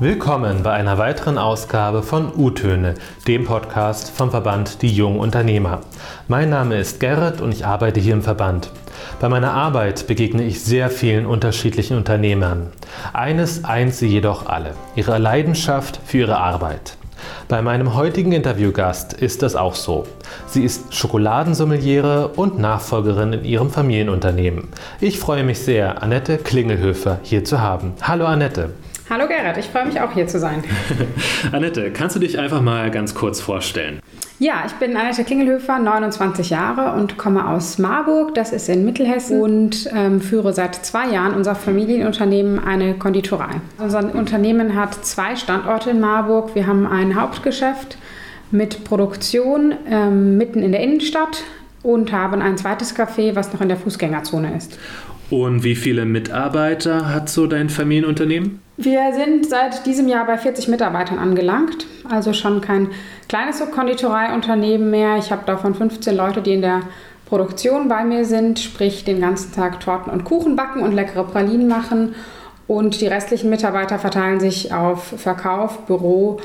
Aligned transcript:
Willkommen 0.00 0.64
bei 0.64 0.72
einer 0.72 0.98
weiteren 0.98 1.38
Ausgabe 1.38 2.02
von 2.02 2.34
U-Töne, 2.34 2.94
dem 3.28 3.44
Podcast 3.44 4.10
vom 4.10 4.32
Verband 4.32 4.82
Die 4.82 4.88
Jungen 4.88 5.20
Unternehmer. 5.20 5.82
Mein 6.26 6.50
Name 6.50 6.78
ist 6.78 6.98
Gerrit 6.98 7.40
und 7.40 7.52
ich 7.52 7.64
arbeite 7.64 8.00
hier 8.00 8.14
im 8.14 8.22
Verband. 8.22 8.72
Bei 9.20 9.28
meiner 9.28 9.52
Arbeit 9.52 10.08
begegne 10.08 10.42
ich 10.42 10.64
sehr 10.64 10.90
vielen 10.90 11.26
unterschiedlichen 11.26 11.96
Unternehmern. 11.96 12.72
Eines 13.12 13.64
eint 13.64 13.94
sie 13.94 14.08
jedoch 14.08 14.46
alle, 14.46 14.72
ihre 14.96 15.16
Leidenschaft 15.18 16.00
für 16.04 16.18
ihre 16.18 16.38
Arbeit. 16.38 16.96
Bei 17.46 17.62
meinem 17.62 17.94
heutigen 17.94 18.32
Interviewgast 18.32 19.12
ist 19.12 19.42
das 19.42 19.54
auch 19.54 19.76
so. 19.76 20.08
Sie 20.48 20.64
ist 20.64 20.92
Schokoladensommeliere 20.92 22.28
und 22.34 22.58
Nachfolgerin 22.58 23.32
in 23.32 23.44
ihrem 23.44 23.70
Familienunternehmen. 23.70 24.68
Ich 25.00 25.20
freue 25.20 25.44
mich 25.44 25.60
sehr, 25.60 26.02
Annette 26.02 26.38
Klingelhöfer 26.38 27.20
hier 27.22 27.44
zu 27.44 27.60
haben. 27.60 27.92
Hallo 28.02 28.26
Annette. 28.26 28.70
Hallo 29.10 29.28
Gerrit, 29.28 29.58
ich 29.58 29.66
freue 29.66 29.84
mich 29.84 30.00
auch 30.00 30.12
hier 30.12 30.26
zu 30.26 30.38
sein. 30.38 30.64
Annette, 31.52 31.90
kannst 31.90 32.16
du 32.16 32.20
dich 32.20 32.38
einfach 32.38 32.62
mal 32.62 32.90
ganz 32.90 33.14
kurz 33.14 33.38
vorstellen? 33.38 34.00
Ja, 34.38 34.62
ich 34.66 34.72
bin 34.72 34.96
Annette 34.96 35.24
Klingelhöfer, 35.24 35.78
29 35.78 36.48
Jahre 36.48 36.98
und 36.98 37.18
komme 37.18 37.46
aus 37.46 37.76
Marburg, 37.76 38.34
das 38.34 38.50
ist 38.50 38.66
in 38.70 38.86
Mittelhessen, 38.86 39.42
und 39.42 39.90
ähm, 39.94 40.22
führe 40.22 40.54
seit 40.54 40.74
zwei 40.86 41.10
Jahren 41.10 41.34
unser 41.34 41.54
Familienunternehmen 41.54 42.58
eine 42.58 42.94
Konditorei. 42.94 43.50
Unser 43.76 44.14
Unternehmen 44.14 44.74
hat 44.74 44.94
zwei 45.04 45.36
Standorte 45.36 45.90
in 45.90 46.00
Marburg. 46.00 46.54
Wir 46.54 46.66
haben 46.66 46.86
ein 46.86 47.20
Hauptgeschäft 47.20 47.98
mit 48.50 48.84
Produktion 48.84 49.74
ähm, 49.86 50.38
mitten 50.38 50.62
in 50.62 50.72
der 50.72 50.80
Innenstadt 50.80 51.44
und 51.82 52.10
haben 52.10 52.40
ein 52.40 52.56
zweites 52.56 52.96
Café, 52.96 53.36
was 53.36 53.52
noch 53.52 53.60
in 53.60 53.68
der 53.68 53.76
Fußgängerzone 53.76 54.56
ist. 54.56 54.78
Und 55.30 55.64
wie 55.64 55.74
viele 55.74 56.04
Mitarbeiter 56.04 57.12
hat 57.12 57.28
so 57.28 57.46
dein 57.46 57.68
Familienunternehmen? 57.70 58.60
Wir 58.76 59.12
sind 59.14 59.46
seit 59.46 59.86
diesem 59.86 60.08
Jahr 60.08 60.26
bei 60.26 60.36
40 60.36 60.68
Mitarbeitern 60.68 61.18
angelangt, 61.18 61.86
also 62.08 62.32
schon 62.32 62.60
kein 62.60 62.88
kleines 63.28 63.62
Konditoreiunternehmen 63.70 64.90
mehr. 64.90 65.16
Ich 65.16 65.30
habe 65.30 65.44
davon 65.46 65.74
15 65.74 66.16
Leute, 66.16 66.42
die 66.42 66.54
in 66.54 66.60
der 66.60 66.82
Produktion 67.26 67.88
bei 67.88 68.04
mir 68.04 68.24
sind, 68.24 68.58
sprich 68.58 69.04
den 69.04 69.20
ganzen 69.20 69.52
Tag 69.52 69.80
Torten 69.80 70.12
und 70.12 70.24
Kuchen 70.24 70.56
backen 70.56 70.82
und 70.82 70.92
leckere 70.92 71.24
Pralinen 71.24 71.68
machen. 71.68 72.14
Und 72.66 73.00
die 73.00 73.06
restlichen 73.06 73.50
Mitarbeiter 73.50 73.98
verteilen 73.98 74.40
sich 74.40 74.72
auf 74.72 75.04
Verkauf, 75.18 75.86
Büro, 75.86 76.40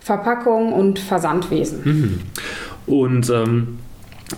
Verpackung 0.00 0.72
und 0.72 0.98
Versandwesen. 0.98 1.80
Mhm. 1.84 2.20
Und 2.86 3.30
ähm, 3.30 3.78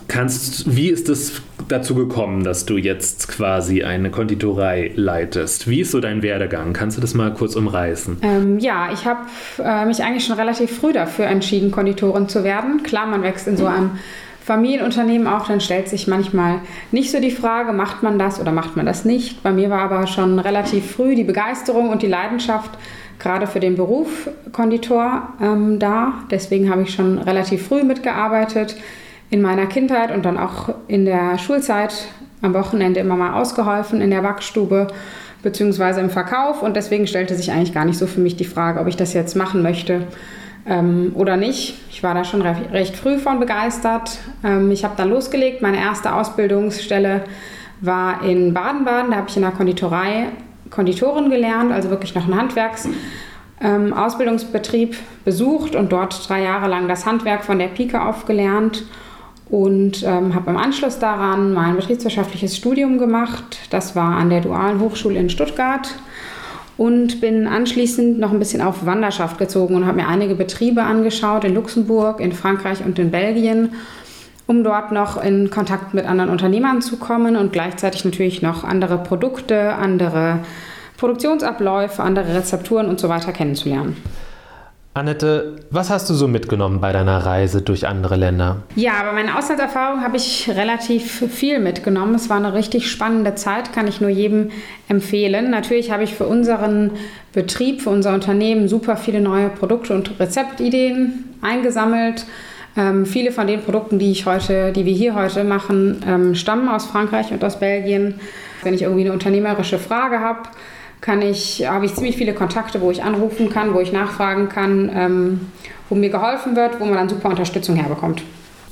kannst, 0.09 0.75
wie 0.75 0.89
ist 0.89 1.09
es 1.09 1.43
dazu 1.71 1.95
gekommen, 1.95 2.45
dass 2.45 2.67
du 2.67 2.77
jetzt 2.77 3.29
quasi 3.29 3.83
eine 3.83 4.11
Konditorei 4.11 4.93
leitest? 4.95 5.69
Wie 5.69 5.81
ist 5.81 5.91
so 5.91 6.01
dein 6.01 6.23
Werdegang? 6.23 6.73
Kannst 6.73 6.97
du 6.97 7.01
das 7.01 7.15
mal 7.15 7.33
kurz 7.33 7.57
umreißen? 7.57 8.19
Ähm, 8.23 8.59
ja, 8.59 8.93
ich 8.93 9.07
habe 9.07 9.21
äh, 9.63 9.87
mich 9.87 10.03
eigentlich 10.03 10.25
schon 10.25 10.37
relativ 10.37 10.79
früh 10.79 10.93
dafür 10.93 11.27
entschieden, 11.27 11.71
Konditorin 11.71 12.29
zu 12.29 12.45
werden. 12.45 12.83
Klar, 12.83 13.07
man 13.07 13.23
wächst 13.23 13.47
in 13.47 13.57
so 13.57 13.67
einem 13.67 13.93
Familienunternehmen 14.43 15.27
auch, 15.27 15.47
dann 15.47 15.61
stellt 15.61 15.89
sich 15.89 16.09
manchmal 16.09 16.61
nicht 16.91 17.11
so 17.11 17.21
die 17.21 17.31
Frage, 17.31 17.73
macht 17.73 18.03
man 18.03 18.19
das 18.19 18.41
oder 18.41 18.53
macht 18.53 18.75
man 18.77 18.87
das 18.87 19.05
nicht. 19.05 19.43
Bei 19.43 19.53
mir 19.53 19.71
war 19.71 19.83
aber 19.83 20.07
schon 20.07 20.39
relativ 20.39 20.91
früh 20.91 21.15
die 21.15 21.25
Begeisterung 21.25 21.91
und 21.91 22.03
die 22.03 22.09
Leidenschaft 22.09 22.71
gerade 23.19 23.47
für 23.47 23.61
den 23.61 23.77
Beruf 23.77 24.29
Konditor 24.51 25.35
ähm, 25.41 25.79
da. 25.79 26.15
Deswegen 26.31 26.71
habe 26.71 26.83
ich 26.83 26.95
schon 26.95 27.19
relativ 27.19 27.69
früh 27.69 27.85
mitgearbeitet 27.85 28.77
in 29.31 29.43
meiner 29.43 29.67
Kindheit 29.67 30.13
und 30.13 30.25
dann 30.25 30.39
auch 30.39 30.75
in 30.89 31.05
der 31.05 31.39
Schulzeit 31.39 32.09
am 32.43 32.55
Wochenende 32.55 33.01
immer 33.01 33.17
mal 33.17 33.35
ausgeholfen 33.35 34.01
in 34.01 34.11
der 34.11 34.23
Backstube 34.23 34.89
beziehungsweise 35.43 36.01
im 36.01 36.11
Verkauf 36.11 36.63
und 36.63 36.77
deswegen 36.77 37.07
stellte 37.07 37.35
sich 37.35 37.53
eigentlich 37.53 37.73
gar 37.73 37.85
nicht 37.85 37.99
so 37.99 38.07
für 38.07 38.21
mich 38.21 38.37
die 38.37 38.45
Frage, 38.45 38.81
ob 38.81 38.87
ich 38.87 38.97
das 38.97 39.15
jetzt 39.15 39.37
machen 39.37 39.63
möchte 39.63 40.07
ähm, 40.67 41.13
oder 41.15 41.37
nicht. 41.37 41.79
Ich 41.91 42.03
war 42.03 42.15
da 42.15 42.25
schon 42.25 42.43
recht, 42.43 42.73
recht 42.73 42.97
früh 42.97 43.19
von 43.19 43.41
begeistert. 43.41 44.19
Ähm, 44.45 44.71
ich 44.71 44.85
habe 44.85 44.95
dann 44.97 45.09
losgelegt. 45.09 45.63
Meine 45.63 45.79
erste 45.79 46.15
Ausbildungsstelle 46.15 47.25
war 47.81 48.23
in 48.23 48.53
Baden-Baden. 48.53 49.13
Da 49.13 49.19
habe 49.19 49.29
ich 49.29 49.37
in 49.37 49.43
der 49.43 49.53
Konditorei 49.53 50.27
Konditorin 50.71 51.31
gelernt, 51.31 51.73
also 51.73 51.91
wirklich 51.91 52.15
noch 52.15 52.25
einen 52.25 52.37
Handwerksausbildungsbetrieb 52.37 54.93
ähm, 54.93 54.99
besucht 55.25 55.75
und 55.75 55.91
dort 55.91 56.29
drei 56.29 56.43
Jahre 56.43 56.69
lang 56.69 56.87
das 56.87 57.07
Handwerk 57.07 57.45
von 57.45 57.59
der 57.59 57.69
Pike 57.69 58.01
auf 58.01 58.27
gelernt 58.27 58.85
und 59.51 60.05
ähm, 60.05 60.35
habe 60.35 60.51
im 60.51 60.57
Anschluss 60.57 60.99
daran 60.99 61.53
mein 61.53 61.77
betriebswirtschaftliches 61.77 62.57
Studium 62.57 62.99
gemacht. 62.99 63.59
Das 63.71 63.97
war 63.97 64.17
an 64.17 64.31
der 64.31 64.41
Dualen 64.41 64.81
Hochschule 64.81 65.19
in 65.19 65.29
Stuttgart 65.29 65.89
und 66.77 67.21
bin 67.21 67.47
anschließend 67.47 68.19
noch 68.19 68.33
ein 68.33 68.39
bisschen 68.39 68.63
auf 68.63 68.87
Wanderschaft 68.87 69.39
gezogen 69.39 69.75
und 69.75 69.87
habe 69.87 69.99
mir 69.99 70.09
einige 70.09 70.35
Betriebe 70.35 70.83
angeschaut 70.83 71.45
in 71.45 71.55
Luxemburg, 71.55 72.21
in 72.21 72.33
Frankreich 72.33 72.85
und 72.85 72.99
in 72.99 73.11
Belgien, 73.11 73.75
um 74.47 74.63
dort 74.63 74.93
noch 74.93 75.23
in 75.23 75.51
Kontakt 75.51 75.95
mit 75.95 76.07
anderen 76.07 76.31
Unternehmern 76.31 76.81
zu 76.81 76.97
kommen 76.97 77.37
und 77.37 77.53
gleichzeitig 77.53 78.05
natürlich 78.05 78.43
noch 78.43 78.63
andere 78.65 78.99
Produkte, 78.99 79.75
andere 79.75 80.39
Produktionsabläufe, 80.97 82.03
andere 82.03 82.35
Rezepturen 82.35 82.87
und 82.87 83.01
so 83.01 83.09
weiter 83.09 83.33
kennenzulernen. 83.33 83.97
Annette, 84.93 85.55
was 85.71 85.89
hast 85.89 86.11
du 86.11 86.15
so 86.15 86.27
mitgenommen 86.27 86.81
bei 86.81 86.91
deiner 86.91 87.19
Reise 87.19 87.63
durch 87.63 87.87
andere 87.87 88.17
Länder? 88.17 88.65
Ja, 88.75 89.05
bei 89.05 89.13
meiner 89.13 89.39
Auslandserfahrung 89.39 90.03
habe 90.03 90.17
ich 90.17 90.51
relativ 90.51 91.29
viel 91.31 91.61
mitgenommen. 91.61 92.17
Es 92.17 92.29
war 92.29 92.39
eine 92.39 92.55
richtig 92.55 92.91
spannende 92.91 93.37
Zeit, 93.37 93.73
kann 93.73 93.87
ich 93.87 94.01
nur 94.01 94.11
jedem 94.11 94.51
empfehlen. 94.89 95.49
Natürlich 95.49 95.93
habe 95.93 96.03
ich 96.03 96.15
für 96.15 96.27
unseren 96.27 96.91
Betrieb, 97.33 97.83
für 97.83 97.91
unser 97.91 98.13
Unternehmen 98.15 98.67
super 98.67 98.97
viele 98.97 99.21
neue 99.21 99.49
Produkte 99.49 99.95
und 99.95 100.19
Rezeptideen 100.19 101.37
eingesammelt. 101.41 102.27
Ähm, 102.77 103.07
viele 103.07 103.31
von 103.31 103.47
den 103.47 103.63
Produkten, 103.63 104.01
die 104.01 104.11
ich 104.11 104.27
heute, 104.27 104.73
die 104.73 104.87
wir 104.87 104.95
hier 104.95 105.15
heute 105.15 105.45
machen, 105.45 106.03
ähm, 106.05 106.35
stammen 106.35 106.69
aus 106.69 106.87
Frankreich 106.87 107.31
und 107.31 107.45
aus 107.45 107.61
Belgien. 107.61 108.19
Wenn 108.65 108.75
ich 108.75 108.83
irgendwie 108.83 109.03
eine 109.03 109.13
unternehmerische 109.13 109.79
Frage 109.79 110.19
habe, 110.19 110.49
kann 111.01 111.23
ich, 111.23 111.67
habe 111.67 111.87
ich 111.87 111.95
ziemlich 111.95 112.17
viele 112.17 112.35
Kontakte, 112.35 112.81
wo 112.81 112.91
ich 112.91 113.03
anrufen 113.03 113.51
kann, 113.51 113.75
wo 113.75 113.81
ich 113.81 113.93
nachfragen 113.93 114.49
kann, 114.49 114.91
ähm, 114.95 115.41
wo 115.89 115.95
mir 115.95 116.11
geholfen 116.11 116.57
wird, 116.57 116.81
wo 116.81 116.85
man 116.85 116.95
dann 116.95 117.09
super 117.09 117.31
Unterstützung 117.31 117.77
herbekommt. 117.77 118.23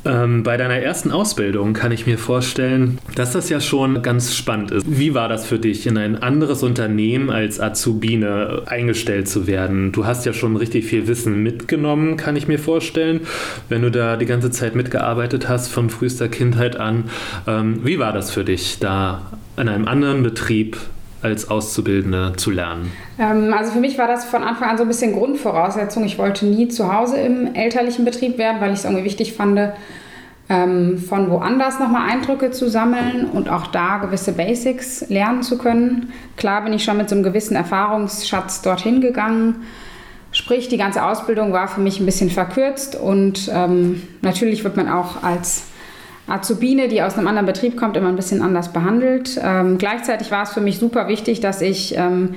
Ähm, 0.05 0.45
bei 0.45 0.57
deiner 0.57 0.77
ersten 0.77 1.11
Ausbildung 1.11 1.73
kann 1.73 1.91
ich 1.91 2.07
mir 2.07 2.19
vorstellen, 2.19 2.99
dass 3.17 3.33
das 3.33 3.49
ja 3.49 3.61
schon 3.61 4.01
ganz 4.03 4.35
spannend 4.35 4.71
ist. 4.71 4.87
Wie 4.89 5.13
war 5.13 5.29
das 5.29 5.45
für 5.45 5.59
dich, 5.59 5.87
in 5.87 5.99
ein 5.99 6.23
anderes 6.23 6.63
Unternehmen 6.63 7.31
als 7.31 7.61
Azubine 7.61 8.63
eingestellt 8.67 9.29
zu 9.29 9.49
werden? 9.49 9.91
Du 9.91 10.07
hast 10.07 10.25
ja 10.25 10.33
schon 10.33 10.57
richtig 10.57 10.85
viel 10.85 11.09
Wissen 11.09 11.43
mitgenommen, 11.43 12.17
kann 12.17 12.37
ich 12.37 12.47
mir 12.47 12.61
vorstellen, 12.61 13.23
wenn 13.69 13.83
du 13.83 13.91
da 13.91 14.17
die 14.17 14.27
ganze 14.27 14.53
Zeit 14.53 14.77
mitgearbeitet 14.77 15.49
hast, 15.49 15.69
von 15.69 15.91
frühester 15.91 16.29
Kindheit 16.29 16.77
an. 16.77 17.05
Ähm, 17.49 17.81
wie 17.85 17.99
war 17.99 18.13
das 18.13 18.31
für 18.31 18.45
dich, 18.45 18.79
da 18.79 19.33
in 19.57 19.69
einem 19.69 19.89
anderen 19.89 20.23
Betrieb 20.23 20.77
als 21.23 21.51
Auszubildende 21.51 22.35
zu 22.37 22.51
lernen? 22.51 22.93
Ähm, 23.19 23.53
also 23.53 23.73
für 23.73 23.81
mich 23.81 23.99
war 23.99 24.07
das 24.07 24.25
von 24.25 24.43
Anfang 24.43 24.71
an 24.71 24.77
so 24.77 24.85
ein 24.85 24.89
bisschen 24.89 25.13
Grundvoraussetzung. 25.13 26.05
Ich 26.05 26.19
wollte 26.19 26.47
nie 26.47 26.69
zu 26.69 26.93
Hause 26.93 27.19
im 27.19 27.55
elterlichen 27.55 28.05
Betrieb 28.05 28.39
werden, 28.39 28.61
weil 28.61 28.73
ich 28.73 28.81
es 28.81 28.85
irgendwie 28.85 29.05
wichtig 29.05 29.35
fand, 29.35 29.59
ähm, 30.49 30.99
von 30.99 31.31
woanders 31.31 31.79
nochmal 31.79 32.11
Eindrücke 32.11 32.51
zu 32.51 32.69
sammeln 32.71 33.27
und 33.27 33.49
auch 33.51 33.67
da 33.67 33.99
gewisse 33.99 34.33
Basics 34.33 35.09
lernen 35.09 35.43
zu 35.43 35.59
können. 35.59 36.13
Klar 36.37 36.65
bin 36.65 36.73
ich 36.73 36.85
schon 36.85 36.97
mit 36.97 37.09
so 37.09 37.15
einem 37.15 37.25
gewissen 37.25 37.55
Erfahrungsschatz 37.55 38.63
dorthin 38.63 39.01
gegangen. 39.01 39.67
Sprich, 40.31 40.69
die 40.69 40.77
ganze 40.77 41.05
Ausbildung 41.05 41.53
war 41.53 41.69
für 41.69 41.81
mich 41.81 42.01
ein 42.01 42.07
bisschen 42.07 42.31
verkürzt 42.31 42.97
und 42.97 43.51
ähm, 43.53 44.03
natürlich 44.21 44.63
wird 44.65 44.77
man 44.77 44.89
auch 44.89 45.23
als 45.23 45.65
Azubine, 46.29 46.89
die 46.89 47.03
aus 47.03 47.17
einem 47.17 47.27
anderen 47.27 47.47
Betrieb 47.47 47.77
kommt, 47.77 47.97
immer 47.97 48.09
ein 48.09 48.17
bisschen 48.17 48.43
anders 48.43 48.73
behandelt. 48.73 49.41
Ähm, 49.43 49.79
gleichzeitig 49.79 50.31
war 50.31 50.43
es 50.43 50.53
für 50.53 50.61
mich 50.61 50.79
super 50.79 51.09
wichtig, 51.09 51.41
dass 51.41 51.61
ich 51.63 51.97
ähm, 51.97 52.35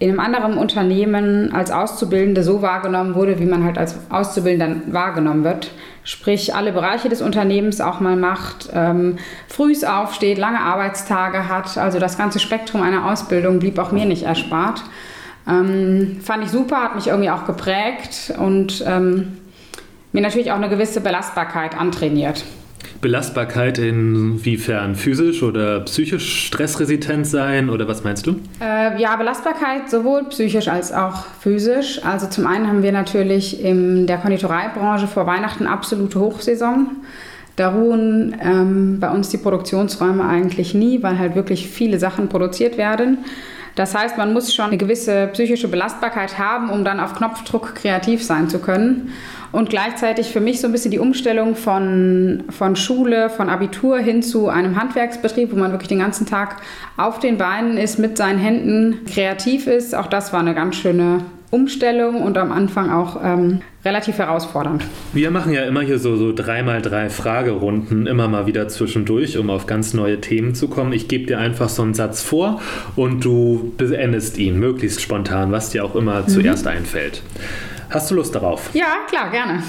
in 0.00 0.08
einem 0.08 0.20
anderen 0.20 0.56
Unternehmen 0.56 1.52
als 1.52 1.70
Auszubildende 1.70 2.42
so 2.42 2.62
wahrgenommen 2.62 3.14
wurde, 3.14 3.38
wie 3.38 3.44
man 3.44 3.64
halt 3.64 3.76
als 3.76 3.96
Auszubildender 4.08 4.92
wahrgenommen 4.92 5.44
wird. 5.44 5.70
Sprich, 6.04 6.54
alle 6.54 6.72
Bereiche 6.72 7.10
des 7.10 7.20
Unternehmens 7.20 7.82
auch 7.82 8.00
mal 8.00 8.16
macht, 8.16 8.70
ähm, 8.72 9.18
frühs 9.46 9.84
aufsteht, 9.84 10.38
lange 10.38 10.60
Arbeitstage 10.60 11.48
hat. 11.48 11.76
Also 11.76 11.98
das 11.98 12.16
ganze 12.16 12.38
Spektrum 12.40 12.80
einer 12.80 13.10
Ausbildung 13.10 13.58
blieb 13.58 13.78
auch 13.78 13.92
mir 13.92 14.06
nicht 14.06 14.22
erspart. 14.22 14.82
Ähm, 15.46 16.16
fand 16.22 16.44
ich 16.44 16.50
super, 16.50 16.82
hat 16.82 16.94
mich 16.94 17.08
irgendwie 17.08 17.30
auch 17.30 17.44
geprägt 17.44 18.32
und 18.38 18.82
ähm, 18.86 19.36
mir 20.12 20.22
natürlich 20.22 20.50
auch 20.50 20.56
eine 20.56 20.70
gewisse 20.70 21.02
Belastbarkeit 21.02 21.78
antrainiert. 21.78 22.44
Belastbarkeit 23.00 23.78
inwiefern? 23.78 24.94
Physisch 24.94 25.42
oder 25.42 25.80
psychisch 25.80 26.46
stressresistent 26.46 27.26
sein 27.26 27.70
oder 27.70 27.88
was 27.88 28.04
meinst 28.04 28.26
du? 28.26 28.36
Äh, 28.60 29.00
ja, 29.00 29.16
Belastbarkeit 29.16 29.88
sowohl 29.88 30.24
psychisch 30.24 30.68
als 30.68 30.92
auch 30.92 31.24
physisch. 31.40 32.04
Also 32.04 32.26
zum 32.26 32.46
einen 32.46 32.66
haben 32.66 32.82
wir 32.82 32.92
natürlich 32.92 33.64
in 33.64 34.06
der 34.06 34.18
Konditoreibranche 34.18 35.06
vor 35.06 35.26
Weihnachten 35.26 35.66
absolute 35.66 36.20
Hochsaison. 36.20 36.88
Da 37.56 37.70
ruhen 37.70 38.36
ähm, 38.40 39.00
bei 39.00 39.10
uns 39.10 39.30
die 39.30 39.38
Produktionsräume 39.38 40.24
eigentlich 40.24 40.74
nie, 40.74 41.02
weil 41.02 41.18
halt 41.18 41.34
wirklich 41.34 41.68
viele 41.68 41.98
Sachen 41.98 42.28
produziert 42.28 42.76
werden. 42.76 43.18
Das 43.74 43.94
heißt, 43.94 44.18
man 44.18 44.32
muss 44.32 44.54
schon 44.54 44.66
eine 44.66 44.76
gewisse 44.76 45.28
psychische 45.32 45.68
Belastbarkeit 45.68 46.38
haben, 46.38 46.70
um 46.70 46.84
dann 46.84 47.00
auf 47.00 47.14
Knopfdruck 47.14 47.74
kreativ 47.74 48.22
sein 48.22 48.48
zu 48.48 48.58
können. 48.58 49.12
Und 49.52 49.70
gleichzeitig 49.70 50.28
für 50.28 50.40
mich 50.40 50.60
so 50.60 50.68
ein 50.68 50.72
bisschen 50.72 50.90
die 50.90 50.98
Umstellung 50.98 51.56
von, 51.56 52.44
von 52.50 52.76
Schule, 52.76 53.30
von 53.30 53.48
Abitur 53.48 53.98
hin 53.98 54.22
zu 54.22 54.48
einem 54.48 54.80
Handwerksbetrieb, 54.80 55.52
wo 55.52 55.56
man 55.56 55.72
wirklich 55.72 55.88
den 55.88 55.98
ganzen 55.98 56.26
Tag 56.26 56.56
auf 56.96 57.18
den 57.18 57.36
Beinen 57.36 57.76
ist, 57.76 57.98
mit 57.98 58.16
seinen 58.16 58.38
Händen 58.38 59.04
kreativ 59.06 59.66
ist. 59.66 59.94
Auch 59.94 60.06
das 60.06 60.32
war 60.32 60.40
eine 60.40 60.54
ganz 60.54 60.76
schöne 60.76 61.24
Umstellung 61.50 62.22
und 62.22 62.38
am 62.38 62.52
Anfang 62.52 62.90
auch 62.90 63.20
ähm, 63.24 63.60
relativ 63.84 64.18
herausfordernd. 64.18 64.84
Wir 65.12 65.32
machen 65.32 65.52
ja 65.52 65.64
immer 65.64 65.80
hier 65.80 65.98
so, 65.98 66.16
so 66.16 66.32
dreimal 66.32 66.80
drei 66.80 67.10
Fragerunden, 67.10 68.06
immer 68.06 68.28
mal 68.28 68.46
wieder 68.46 68.68
zwischendurch, 68.68 69.36
um 69.36 69.50
auf 69.50 69.66
ganz 69.66 69.92
neue 69.92 70.20
Themen 70.20 70.54
zu 70.54 70.68
kommen. 70.68 70.92
Ich 70.92 71.08
gebe 71.08 71.26
dir 71.26 71.40
einfach 71.40 71.68
so 71.68 71.82
einen 71.82 71.94
Satz 71.94 72.22
vor 72.22 72.60
und 72.94 73.24
du 73.24 73.72
beendest 73.76 74.38
ihn, 74.38 74.60
möglichst 74.60 75.00
spontan, 75.00 75.50
was 75.50 75.70
dir 75.70 75.84
auch 75.84 75.96
immer 75.96 76.20
mhm. 76.20 76.28
zuerst 76.28 76.68
einfällt. 76.68 77.22
Hast 77.90 78.08
du 78.10 78.14
Lust 78.14 78.34
darauf? 78.34 78.70
Ja, 78.72 78.98
klar, 79.08 79.30
gerne. 79.30 79.62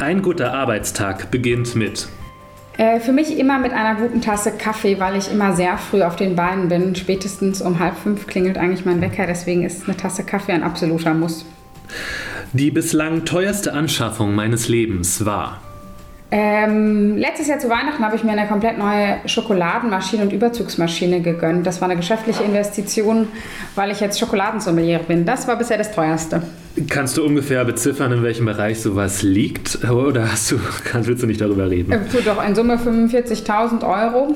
Ein 0.00 0.20
guter 0.20 0.52
Arbeitstag 0.52 1.30
beginnt 1.30 1.76
mit 1.76 2.08
äh, 2.76 2.98
für 2.98 3.12
mich 3.12 3.38
immer 3.38 3.58
mit 3.58 3.72
einer 3.72 3.94
guten 4.00 4.22
Tasse 4.22 4.52
Kaffee, 4.52 4.98
weil 4.98 5.16
ich 5.16 5.30
immer 5.30 5.52
sehr 5.52 5.76
früh 5.76 6.02
auf 6.02 6.16
den 6.16 6.34
Beinen 6.34 6.68
bin. 6.68 6.96
Spätestens 6.96 7.60
um 7.60 7.78
halb 7.78 7.96
fünf 7.96 8.26
klingelt 8.26 8.56
eigentlich 8.56 8.84
mein 8.84 9.00
Wecker, 9.00 9.26
deswegen 9.26 9.64
ist 9.64 9.86
eine 9.86 9.96
Tasse 9.96 10.24
Kaffee 10.24 10.52
ein 10.52 10.62
absoluter 10.62 11.12
Muss. 11.12 11.44
Die 12.52 12.70
bislang 12.70 13.26
teuerste 13.26 13.74
Anschaffung 13.74 14.34
meines 14.34 14.68
Lebens 14.68 15.24
war 15.24 15.60
ähm, 16.32 17.16
letztes 17.16 17.48
Jahr 17.48 17.58
zu 17.58 17.68
Weihnachten 17.68 18.04
habe 18.04 18.14
ich 18.14 18.22
mir 18.22 18.30
eine 18.30 18.46
komplett 18.46 18.78
neue 18.78 19.16
Schokoladenmaschine 19.26 20.22
und 20.22 20.32
Überzugsmaschine 20.32 21.22
gegönnt. 21.22 21.66
Das 21.66 21.80
war 21.80 21.88
eine 21.88 21.96
geschäftliche 21.96 22.44
Investition, 22.44 23.26
weil 23.74 23.90
ich 23.90 23.98
jetzt 23.98 24.20
Schokoladensommelier 24.20 25.00
bin. 25.00 25.24
Das 25.24 25.48
war 25.48 25.56
bisher 25.56 25.76
das 25.76 25.90
teuerste. 25.92 26.42
Kannst 26.88 27.16
du 27.16 27.24
ungefähr 27.24 27.64
beziffern, 27.64 28.12
in 28.12 28.22
welchem 28.22 28.46
Bereich 28.46 28.80
sowas 28.80 29.22
liegt? 29.22 29.84
Oder 29.90 30.30
hast 30.30 30.52
du, 30.52 30.60
kannst, 30.84 31.08
willst 31.08 31.24
du 31.24 31.26
nicht 31.26 31.40
darüber 31.40 31.68
reden? 31.68 31.90
Äh, 31.90 31.98
doch, 32.24 32.46
in 32.46 32.54
Summe 32.54 32.76
45.000 32.76 33.82
Euro. 33.82 34.34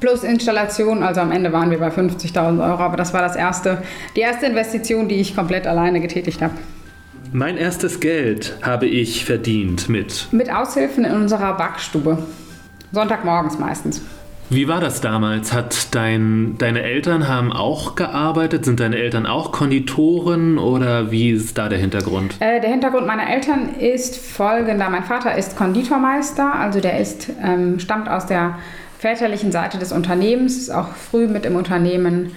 Plus 0.00 0.22
Installation, 0.22 1.02
also 1.02 1.20
am 1.20 1.32
Ende 1.32 1.52
waren 1.52 1.70
wir 1.70 1.78
bei 1.78 1.88
50.000 1.88 2.62
Euro, 2.62 2.82
aber 2.82 2.96
das 2.96 3.12
war 3.12 3.20
das 3.20 3.36
erste, 3.36 3.82
die 4.16 4.20
erste 4.20 4.46
Investition, 4.46 5.08
die 5.08 5.16
ich 5.16 5.34
komplett 5.34 5.66
alleine 5.66 6.00
getätigt 6.00 6.40
habe. 6.40 6.54
Mein 7.32 7.58
erstes 7.58 8.00
Geld 8.00 8.56
habe 8.62 8.86
ich 8.86 9.24
verdient 9.24 9.88
mit. 9.88 10.28
Mit 10.32 10.50
Aushilfen 10.50 11.04
in 11.04 11.12
unserer 11.12 11.56
Backstube. 11.56 12.18
Sonntagmorgens 12.92 13.58
meistens. 13.58 14.00
Wie 14.50 14.66
war 14.66 14.80
das 14.80 15.02
damals? 15.02 15.52
Hat 15.52 15.94
dein, 15.94 16.56
deine 16.56 16.82
Eltern 16.82 17.28
haben 17.28 17.52
auch 17.52 17.96
gearbeitet? 17.96 18.64
Sind 18.64 18.80
deine 18.80 18.96
Eltern 18.96 19.26
auch 19.26 19.52
Konditoren 19.52 20.56
oder 20.56 21.10
wie 21.10 21.30
ist 21.30 21.58
da 21.58 21.68
der 21.68 21.78
Hintergrund? 21.78 22.36
Äh, 22.40 22.62
der 22.62 22.70
Hintergrund 22.70 23.06
meiner 23.06 23.28
Eltern 23.28 23.74
ist 23.78 24.16
folgender. 24.16 24.88
Mein 24.88 25.04
Vater 25.04 25.36
ist 25.36 25.54
Konditormeister, 25.54 26.54
also 26.54 26.80
der 26.80 26.98
ist, 26.98 27.28
ähm, 27.44 27.78
stammt 27.78 28.08
aus 28.08 28.24
der 28.24 28.58
väterlichen 28.98 29.52
Seite 29.52 29.76
des 29.78 29.92
Unternehmens, 29.92 30.56
ist 30.56 30.70
auch 30.70 30.94
früh 30.94 31.28
mit 31.28 31.44
im 31.44 31.54
Unternehmen 31.54 32.32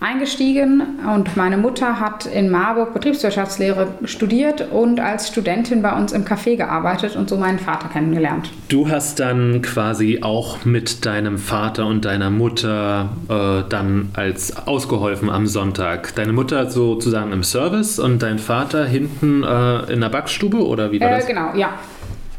eingestiegen 0.00 1.00
und 1.12 1.36
meine 1.36 1.56
Mutter 1.56 1.98
hat 1.98 2.24
in 2.26 2.50
Marburg 2.50 2.94
Betriebswirtschaftslehre 2.94 3.88
studiert 4.04 4.70
und 4.70 5.00
als 5.00 5.28
Studentin 5.28 5.82
bei 5.82 5.92
uns 5.92 6.12
im 6.12 6.24
Café 6.24 6.56
gearbeitet 6.56 7.16
und 7.16 7.28
so 7.28 7.36
meinen 7.36 7.58
Vater 7.58 7.88
kennengelernt. 7.88 8.50
Du 8.68 8.88
hast 8.88 9.18
dann 9.18 9.60
quasi 9.62 10.20
auch 10.22 10.64
mit 10.64 11.04
deinem 11.04 11.36
Vater 11.36 11.86
und 11.86 12.04
deiner 12.04 12.30
Mutter 12.30 13.08
äh, 13.28 13.68
dann 13.68 14.10
als 14.12 14.56
ausgeholfen 14.68 15.30
am 15.30 15.48
Sonntag. 15.48 16.14
Deine 16.14 16.32
Mutter 16.32 16.70
sozusagen 16.70 17.32
im 17.32 17.42
Service 17.42 17.98
und 17.98 18.22
dein 18.22 18.38
Vater 18.38 18.86
hinten 18.86 19.42
äh, 19.42 19.92
in 19.92 20.00
der 20.00 20.10
Backstube 20.10 20.64
oder 20.64 20.92
wie 20.92 21.00
war 21.00 21.08
äh, 21.08 21.16
das? 21.16 21.26
Genau, 21.26 21.54
ja. 21.56 21.70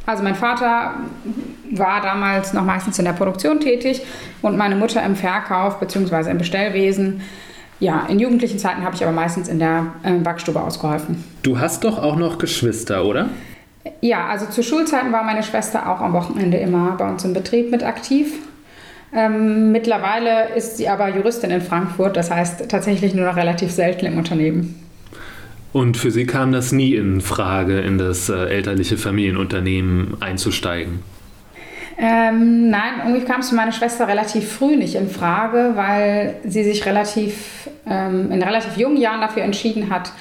Also 0.05 0.23
mein 0.23 0.35
Vater 0.35 0.93
war 1.71 2.01
damals 2.01 2.53
noch 2.53 2.63
meistens 2.63 2.97
in 2.97 3.05
der 3.05 3.13
Produktion 3.13 3.59
tätig 3.59 4.01
und 4.41 4.57
meine 4.57 4.75
Mutter 4.75 5.03
im 5.03 5.15
Verkauf 5.15 5.79
bzw. 5.79 6.31
im 6.31 6.37
Bestellwesen. 6.37 7.21
Ja, 7.79 8.05
in 8.09 8.19
jugendlichen 8.19 8.59
Zeiten 8.59 8.83
habe 8.83 8.95
ich 8.95 9.03
aber 9.03 9.13
meistens 9.13 9.47
in 9.47 9.59
der 9.59 9.87
äh, 10.03 10.13
Backstube 10.13 10.61
ausgeholfen. 10.61 11.23
Du 11.43 11.59
hast 11.59 11.83
doch 11.83 11.97
auch 11.97 12.17
noch 12.17 12.37
Geschwister, 12.37 13.05
oder? 13.05 13.29
Ja, 14.01 14.27
also 14.27 14.45
zu 14.47 14.63
Schulzeiten 14.63 15.11
war 15.13 15.23
meine 15.23 15.43
Schwester 15.43 15.89
auch 15.89 16.01
am 16.01 16.13
Wochenende 16.13 16.57
immer 16.57 16.95
bei 16.97 17.09
uns 17.09 17.23
im 17.23 17.33
Betrieb 17.33 17.71
mit 17.71 17.83
aktiv. 17.83 18.33
Ähm, 19.13 19.71
mittlerweile 19.71 20.53
ist 20.55 20.77
sie 20.77 20.89
aber 20.89 21.09
Juristin 21.15 21.51
in 21.51 21.61
Frankfurt, 21.61 22.15
das 22.15 22.29
heißt 22.29 22.69
tatsächlich 22.69 23.13
nur 23.15 23.25
noch 23.25 23.37
relativ 23.37 23.71
selten 23.71 24.05
im 24.05 24.17
Unternehmen. 24.17 24.75
Und 25.71 25.97
für 25.97 26.11
Sie 26.11 26.25
kam 26.25 26.51
das 26.51 26.71
nie 26.71 26.95
in 26.95 27.21
Frage, 27.21 27.79
in 27.79 27.97
das 27.97 28.29
äh, 28.29 28.33
elterliche 28.33 28.97
Familienunternehmen 28.97 30.17
einzusteigen? 30.19 30.99
Ähm, 32.01 32.69
nein, 32.69 32.93
irgendwie 33.05 33.25
kam 33.25 33.41
es 33.41 33.49
für 33.49 33.55
meine 33.55 33.73
Schwester 33.73 34.07
relativ 34.07 34.49
früh 34.49 34.77
nicht 34.77 34.95
in 34.95 35.09
Frage, 35.09 35.73
weil 35.75 36.35
sie 36.45 36.63
sich 36.63 36.85
relativ 36.85 37.69
ähm, 37.85 38.31
in 38.31 38.41
relativ 38.41 38.77
jungen 38.77 38.95
Jahren 38.95 39.19
dafür 39.19 39.43
entschieden 39.43 39.89
hat, 39.89 40.13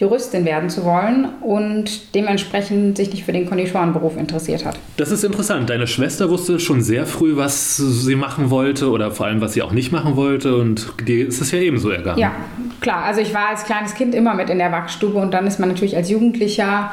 Juristin 0.00 0.46
werden 0.46 0.70
zu 0.70 0.84
wollen 0.84 1.28
und 1.42 2.14
dementsprechend 2.14 2.96
sich 2.96 3.12
nicht 3.12 3.24
für 3.24 3.32
den 3.32 3.46
Konditorenberuf 3.46 4.16
interessiert 4.16 4.64
hat. 4.64 4.78
Das 4.96 5.10
ist 5.10 5.22
interessant. 5.22 5.68
Deine 5.68 5.86
Schwester 5.86 6.30
wusste 6.30 6.58
schon 6.58 6.80
sehr 6.80 7.06
früh, 7.06 7.36
was 7.36 7.76
sie 7.76 8.16
machen 8.16 8.50
wollte 8.50 8.90
oder 8.90 9.10
vor 9.10 9.26
allem, 9.26 9.42
was 9.42 9.52
sie 9.52 9.62
auch 9.62 9.72
nicht 9.72 9.92
machen 9.92 10.16
wollte 10.16 10.56
und 10.56 10.94
dir 11.06 11.28
ist 11.28 11.40
es 11.42 11.52
ja 11.52 11.58
ebenso 11.58 11.90
ergangen. 11.90 12.18
Ja, 12.18 12.32
klar. 12.80 13.04
Also 13.04 13.20
ich 13.20 13.34
war 13.34 13.50
als 13.50 13.64
kleines 13.64 13.94
Kind 13.94 14.14
immer 14.14 14.34
mit 14.34 14.48
in 14.48 14.58
der 14.58 14.70
Backstube 14.70 15.18
und 15.18 15.32
dann 15.34 15.46
ist 15.46 15.60
man 15.60 15.68
natürlich 15.68 15.96
als 15.96 16.08
Jugendlicher 16.08 16.92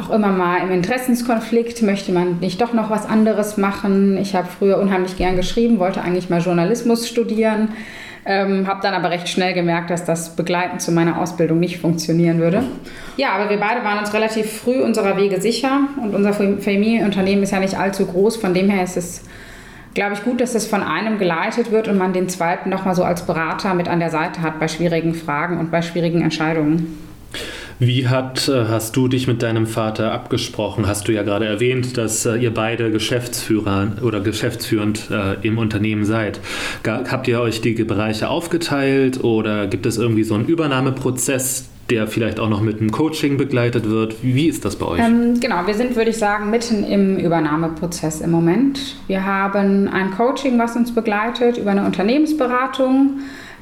auch 0.00 0.10
immer 0.10 0.28
mal 0.28 0.62
im 0.62 0.70
Interessenskonflikt, 0.70 1.82
möchte 1.82 2.12
man 2.12 2.38
nicht 2.40 2.60
doch 2.60 2.72
noch 2.72 2.90
was 2.90 3.06
anderes 3.06 3.56
machen. 3.56 4.16
Ich 4.16 4.34
habe 4.34 4.48
früher 4.48 4.78
unheimlich 4.78 5.16
gern 5.16 5.36
geschrieben, 5.36 5.78
wollte 5.78 6.02
eigentlich 6.02 6.30
mal 6.30 6.40
Journalismus 6.40 7.08
studieren, 7.08 7.68
ähm, 8.24 8.66
habe 8.66 8.80
dann 8.82 8.94
aber 8.94 9.10
recht 9.10 9.28
schnell 9.28 9.54
gemerkt, 9.54 9.90
dass 9.90 10.04
das 10.04 10.36
begleitend 10.36 10.82
zu 10.82 10.92
meiner 10.92 11.20
Ausbildung 11.20 11.60
nicht 11.60 11.78
funktionieren 11.78 12.38
würde. 12.38 12.62
Ja, 13.16 13.32
aber 13.32 13.50
wir 13.50 13.58
beide 13.58 13.84
waren 13.84 13.98
uns 13.98 14.12
relativ 14.12 14.50
früh 14.50 14.82
unserer 14.82 15.16
Wege 15.16 15.40
sicher 15.40 15.80
und 16.02 16.14
unser 16.14 16.32
Familienunternehmen 16.32 17.42
ist 17.42 17.52
ja 17.52 17.60
nicht 17.60 17.78
allzu 17.78 18.06
groß, 18.06 18.36
von 18.36 18.54
dem 18.54 18.68
her 18.68 18.84
ist 18.84 18.96
es 18.96 19.22
glaube 19.92 20.14
ich, 20.14 20.22
gut, 20.22 20.40
dass 20.40 20.54
es 20.54 20.66
von 20.66 20.84
einem 20.84 21.18
geleitet 21.18 21.72
wird 21.72 21.88
und 21.88 21.98
man 21.98 22.12
den 22.12 22.28
zweiten 22.28 22.70
nochmal 22.70 22.94
so 22.94 23.02
als 23.02 23.26
Berater 23.26 23.74
mit 23.74 23.88
an 23.88 23.98
der 23.98 24.10
Seite 24.10 24.40
hat 24.40 24.60
bei 24.60 24.68
schwierigen 24.68 25.14
Fragen 25.14 25.58
und 25.58 25.72
bei 25.72 25.82
schwierigen 25.82 26.22
Entscheidungen. 26.22 27.09
Wie 27.82 28.06
hat, 28.06 28.46
äh, 28.46 28.66
hast 28.68 28.94
du 28.94 29.08
dich 29.08 29.26
mit 29.26 29.42
deinem 29.42 29.66
Vater 29.66 30.12
abgesprochen? 30.12 30.86
Hast 30.86 31.08
du 31.08 31.12
ja 31.12 31.22
gerade 31.22 31.46
erwähnt, 31.46 31.96
dass 31.96 32.26
äh, 32.26 32.36
ihr 32.36 32.52
beide 32.52 32.90
Geschäftsführer 32.90 33.92
oder 34.02 34.20
geschäftsführend 34.20 35.10
äh, 35.10 35.36
im 35.40 35.56
Unternehmen 35.56 36.04
seid. 36.04 36.40
Habt 36.86 37.26
ihr 37.26 37.40
euch 37.40 37.62
die 37.62 37.72
Bereiche 37.72 38.28
aufgeteilt 38.28 39.24
oder 39.24 39.66
gibt 39.66 39.86
es 39.86 39.96
irgendwie 39.96 40.24
so 40.24 40.34
einen 40.34 40.44
Übernahmeprozess, 40.44 41.70
der 41.88 42.06
vielleicht 42.06 42.38
auch 42.38 42.50
noch 42.50 42.60
mit 42.60 42.80
einem 42.80 42.90
Coaching 42.90 43.38
begleitet 43.38 43.88
wird. 43.88 44.16
Wie 44.22 44.46
ist 44.46 44.66
das 44.66 44.76
bei 44.76 44.84
euch? 44.84 45.00
Ähm, 45.00 45.40
genau, 45.40 45.66
wir 45.66 45.74
sind, 45.74 45.96
würde 45.96 46.10
ich 46.10 46.18
sagen, 46.18 46.50
mitten 46.50 46.84
im 46.84 47.16
Übernahmeprozess 47.16 48.20
im 48.20 48.30
Moment. 48.30 48.96
Wir 49.06 49.24
haben 49.24 49.88
ein 49.88 50.10
Coaching, 50.10 50.58
was 50.58 50.76
uns 50.76 50.94
begleitet 50.94 51.56
über 51.56 51.70
eine 51.70 51.86
Unternehmensberatung 51.86 53.20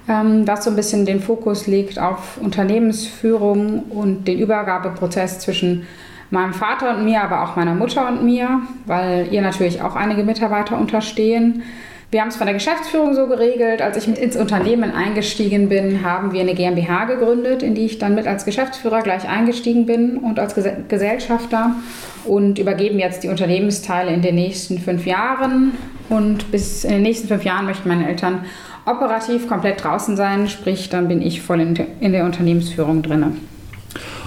was 0.08 0.64
so 0.64 0.70
ein 0.70 0.76
bisschen 0.76 1.04
den 1.04 1.20
Fokus 1.20 1.66
legt 1.66 1.98
auf 1.98 2.38
Unternehmensführung 2.40 3.82
und 3.90 4.26
den 4.26 4.38
Übergabeprozess 4.38 5.38
zwischen 5.40 5.86
meinem 6.30 6.54
Vater 6.54 6.96
und 6.96 7.04
mir, 7.04 7.22
aber 7.22 7.44
auch 7.44 7.56
meiner 7.56 7.74
Mutter 7.74 8.08
und 8.08 8.24
mir, 8.24 8.62
weil 8.86 9.28
ihr 9.30 9.42
natürlich 9.42 9.82
auch 9.82 9.96
einige 9.96 10.24
Mitarbeiter 10.24 10.78
unterstehen. 10.78 11.62
Wir 12.10 12.22
haben 12.22 12.28
es 12.28 12.36
von 12.36 12.46
der 12.46 12.54
Geschäftsführung 12.54 13.14
so 13.14 13.26
geregelt, 13.26 13.82
als 13.82 13.98
ich 13.98 14.18
ins 14.18 14.34
Unternehmen 14.34 14.92
eingestiegen 14.92 15.68
bin, 15.68 16.02
haben 16.02 16.32
wir 16.32 16.40
eine 16.40 16.54
GmbH 16.54 17.04
gegründet, 17.04 17.62
in 17.62 17.74
die 17.74 17.84
ich 17.84 17.98
dann 17.98 18.14
mit 18.14 18.26
als 18.26 18.46
Geschäftsführer 18.46 19.02
gleich 19.02 19.28
eingestiegen 19.28 19.84
bin 19.84 20.16
und 20.16 20.38
als 20.38 20.54
Gesellschafter 20.88 21.76
und 22.24 22.58
übergeben 22.58 22.98
jetzt 22.98 23.24
die 23.24 23.28
Unternehmensteile 23.28 24.10
in 24.10 24.22
den 24.22 24.36
nächsten 24.36 24.78
fünf 24.78 25.04
Jahren. 25.04 25.72
Und 26.08 26.50
bis 26.50 26.84
in 26.84 26.92
den 26.92 27.02
nächsten 27.02 27.28
fünf 27.28 27.44
Jahren 27.44 27.66
möchten 27.66 27.88
meine 27.90 28.08
Eltern 28.08 28.46
operativ 28.86 29.48
komplett 29.48 29.82
draußen 29.82 30.16
sein, 30.16 30.48
sprich, 30.48 30.88
dann 30.88 31.08
bin 31.08 31.22
ich 31.22 31.42
voll 31.42 31.60
in, 31.60 31.74
in 32.00 32.12
der 32.12 32.24
Unternehmensführung 32.24 33.02
drin. 33.02 33.36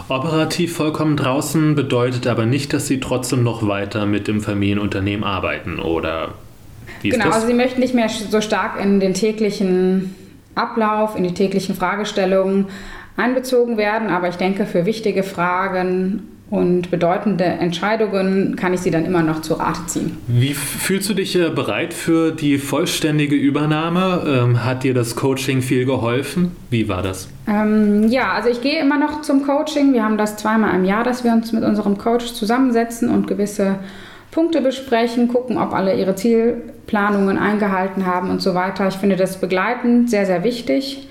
Operativ 0.09 0.75
vollkommen 0.75 1.15
draußen 1.15 1.75
bedeutet 1.75 2.27
aber 2.27 2.45
nicht, 2.45 2.73
dass 2.73 2.87
Sie 2.87 2.99
trotzdem 2.99 3.43
noch 3.43 3.67
weiter 3.67 4.05
mit 4.05 4.27
dem 4.27 4.41
Familienunternehmen 4.41 5.23
arbeiten, 5.23 5.79
oder 5.79 6.33
wie 7.01 7.09
ist 7.09 7.13
genau, 7.13 7.27
das? 7.27 7.35
also 7.35 7.47
Sie 7.47 7.53
möchten 7.53 7.79
nicht 7.79 7.93
mehr 7.93 8.09
so 8.09 8.41
stark 8.41 8.81
in 8.81 8.99
den 8.99 9.13
täglichen 9.13 10.15
Ablauf, 10.55 11.15
in 11.15 11.23
die 11.23 11.33
täglichen 11.33 11.75
Fragestellungen 11.75 12.67
einbezogen 13.15 13.77
werden, 13.77 14.09
aber 14.09 14.27
ich 14.27 14.35
denke, 14.35 14.65
für 14.65 14.85
wichtige 14.85 15.23
Fragen 15.23 16.30
und 16.51 16.91
bedeutende 16.91 17.45
Entscheidungen 17.45 18.57
kann 18.57 18.73
ich 18.73 18.81
sie 18.81 18.91
dann 18.91 19.05
immer 19.05 19.23
noch 19.23 19.41
zu 19.41 19.53
Rate 19.53 19.85
ziehen. 19.87 20.17
Wie 20.27 20.53
fühlst 20.53 21.09
du 21.09 21.13
dich 21.13 21.35
äh, 21.37 21.49
bereit 21.49 21.93
für 21.93 22.33
die 22.33 22.57
vollständige 22.57 23.35
Übernahme? 23.35 24.23
Ähm, 24.27 24.65
hat 24.65 24.83
dir 24.83 24.93
das 24.93 25.15
Coaching 25.15 25.61
viel 25.61 25.85
geholfen? 25.85 26.51
Wie 26.69 26.89
war 26.89 27.01
das? 27.01 27.29
Ähm, 27.47 28.09
ja, 28.09 28.33
also 28.33 28.49
ich 28.49 28.61
gehe 28.61 28.81
immer 28.81 28.99
noch 28.99 29.21
zum 29.21 29.45
Coaching. 29.45 29.93
Wir 29.93 30.03
haben 30.03 30.17
das 30.17 30.35
zweimal 30.35 30.75
im 30.75 30.83
Jahr, 30.83 31.05
dass 31.05 31.23
wir 31.23 31.31
uns 31.31 31.53
mit 31.53 31.63
unserem 31.63 31.97
Coach 31.97 32.33
zusammensetzen 32.33 33.09
und 33.09 33.27
gewisse 33.27 33.79
Punkte 34.29 34.59
besprechen, 34.59 35.29
gucken, 35.29 35.57
ob 35.57 35.73
alle 35.73 35.97
ihre 35.97 36.15
Zielplanungen 36.15 37.37
eingehalten 37.37 38.05
haben 38.05 38.29
und 38.29 38.41
so 38.41 38.53
weiter. 38.55 38.89
Ich 38.89 38.95
finde 38.95 39.15
das 39.15 39.39
begleitend 39.39 40.09
sehr, 40.09 40.25
sehr 40.25 40.43
wichtig. 40.43 41.07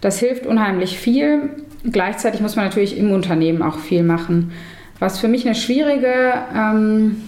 Das 0.00 0.20
hilft 0.20 0.46
unheimlich 0.46 1.00
viel. 1.00 1.50
Gleichzeitig 1.82 2.40
muss 2.40 2.54
man 2.54 2.66
natürlich 2.66 2.96
im 2.96 3.10
Unternehmen 3.10 3.60
auch 3.60 3.78
viel 3.78 4.04
machen. 4.04 4.52
Was 4.98 5.18
für 5.18 5.28
mich 5.28 5.44
eine 5.44 5.54
schwierige, 5.54 6.34
ähm, 6.54 7.22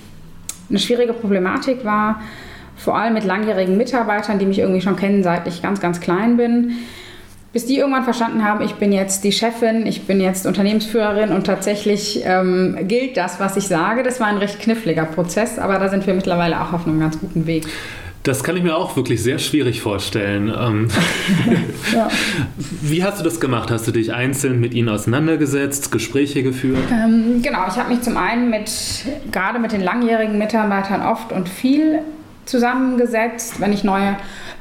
eine 0.68 0.78
schwierige 0.78 1.12
Problematik 1.12 1.84
war, 1.84 2.20
vor 2.76 2.96
allem 2.96 3.14
mit 3.14 3.24
langjährigen 3.24 3.76
Mitarbeitern, 3.76 4.38
die 4.38 4.46
mich 4.46 4.58
irgendwie 4.58 4.80
schon 4.80 4.96
kennen, 4.96 5.22
seit 5.22 5.46
ich 5.48 5.62
ganz, 5.62 5.80
ganz 5.80 6.00
klein 6.00 6.36
bin, 6.36 6.72
bis 7.52 7.64
die 7.64 7.78
irgendwann 7.78 8.04
verstanden 8.04 8.44
haben, 8.44 8.62
ich 8.62 8.74
bin 8.74 8.92
jetzt 8.92 9.24
die 9.24 9.32
Chefin, 9.32 9.86
ich 9.86 10.06
bin 10.06 10.20
jetzt 10.20 10.46
Unternehmensführerin 10.46 11.30
und 11.30 11.46
tatsächlich 11.46 12.20
ähm, 12.24 12.76
gilt 12.82 13.16
das, 13.16 13.40
was 13.40 13.56
ich 13.56 13.66
sage. 13.66 14.02
Das 14.02 14.20
war 14.20 14.26
ein 14.26 14.36
recht 14.36 14.60
kniffliger 14.60 15.06
Prozess, 15.06 15.58
aber 15.58 15.78
da 15.78 15.88
sind 15.88 16.06
wir 16.06 16.12
mittlerweile 16.12 16.60
auch 16.60 16.74
auf 16.74 16.86
einem 16.86 17.00
ganz 17.00 17.18
guten 17.18 17.46
Weg. 17.46 17.66
Das 18.26 18.42
kann 18.42 18.56
ich 18.56 18.64
mir 18.64 18.76
auch 18.76 18.96
wirklich 18.96 19.22
sehr 19.22 19.38
schwierig 19.38 19.80
vorstellen. 19.80 20.48
Ähm, 20.48 20.88
ja. 21.94 22.08
Wie 22.82 23.04
hast 23.04 23.20
du 23.20 23.24
das 23.24 23.38
gemacht? 23.38 23.70
Hast 23.70 23.86
du 23.86 23.92
dich 23.92 24.12
einzeln 24.12 24.58
mit 24.58 24.74
ihnen 24.74 24.88
auseinandergesetzt, 24.88 25.92
Gespräche 25.92 26.42
geführt? 26.42 26.82
Ähm, 26.90 27.40
genau, 27.40 27.60
ich 27.68 27.76
habe 27.76 27.90
mich 27.90 28.02
zum 28.02 28.16
einen 28.16 28.50
mit, 28.50 28.68
gerade 29.30 29.60
mit 29.60 29.70
den 29.70 29.80
langjährigen 29.80 30.38
Mitarbeitern 30.38 31.02
oft 31.02 31.30
und 31.30 31.48
viel 31.48 32.00
zusammengesetzt. 32.46 33.60
Wenn 33.60 33.72
ich 33.72 33.84
neue 33.84 34.16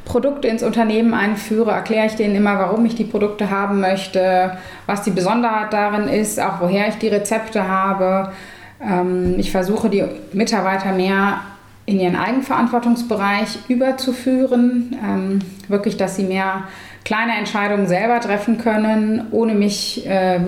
Produkte 0.05 0.47
ins 0.47 0.61
Unternehmen 0.61 1.15
einführe, 1.15 1.71
erkläre 1.71 2.05
ich 2.05 2.13
denen 2.13 2.35
immer, 2.35 2.59
warum 2.59 2.85
ich 2.85 2.93
die 2.93 3.03
Produkte 3.03 3.49
haben 3.49 3.81
möchte, 3.81 4.59
was 4.85 5.01
die 5.01 5.11
Besonderheit 5.11 5.73
darin 5.73 6.07
ist, 6.07 6.39
auch 6.39 6.61
woher 6.61 6.87
ich 6.87 6.95
die 6.95 7.07
Rezepte 7.07 7.67
habe. 7.67 8.31
Ähm, 8.79 9.39
ich 9.39 9.49
versuche 9.49 9.89
die 9.89 10.03
Mitarbeiter 10.33 10.91
mehr 10.91 11.39
in 11.85 11.99
ihren 11.99 12.15
Eigenverantwortungsbereich 12.15 13.59
überzuführen. 13.67 14.95
Ähm, 15.03 15.39
wirklich, 15.67 15.97
dass 15.97 16.15
sie 16.15 16.23
mehr 16.23 16.63
kleine 17.03 17.37
Entscheidungen 17.37 17.87
selber 17.87 18.19
treffen 18.19 18.57
können, 18.57 19.27
ohne 19.31 19.53
mich 19.53 20.05
äh, 20.07 20.39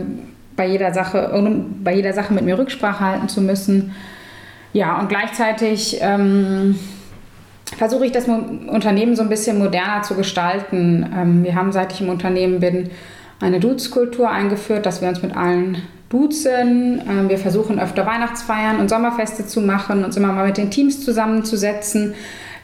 bei, 0.55 0.67
jeder 0.67 0.93
Sache, 0.93 1.31
ohne 1.33 1.65
bei 1.83 1.95
jeder 1.95 2.13
Sache 2.13 2.33
mit 2.33 2.43
mir 2.43 2.57
Rücksprache 2.57 3.05
halten 3.05 3.29
zu 3.29 3.41
müssen. 3.41 3.95
Ja, 4.73 4.99
und 4.99 5.09
gleichzeitig 5.09 5.99
ähm, 6.01 6.77
versuche 7.77 8.05
ich 8.05 8.11
das 8.11 8.27
Unternehmen 8.27 9.15
so 9.15 9.21
ein 9.21 9.29
bisschen 9.29 9.59
moderner 9.59 10.01
zu 10.01 10.15
gestalten. 10.15 11.05
Ähm, 11.15 11.43
wir 11.43 11.55
haben, 11.55 11.71
seit 11.71 11.93
ich 11.93 12.01
im 12.01 12.09
Unternehmen 12.09 12.59
bin, 12.59 12.89
eine 13.39 13.59
Dudes-Kultur 13.59 14.29
eingeführt, 14.29 14.85
dass 14.85 15.01
wir 15.01 15.09
uns 15.09 15.21
mit 15.21 15.37
allen 15.37 15.83
duzen. 16.09 17.01
Ähm, 17.07 17.29
wir 17.29 17.37
versuchen 17.37 17.79
öfter 17.79 18.05
Weihnachtsfeiern 18.05 18.79
und 18.79 18.89
Sommerfeste 18.89 19.45
zu 19.45 19.61
machen, 19.61 20.03
uns 20.03 20.17
immer 20.17 20.31
mal 20.31 20.47
mit 20.47 20.57
den 20.57 20.71
Teams 20.71 21.03
zusammenzusetzen, 21.03 22.13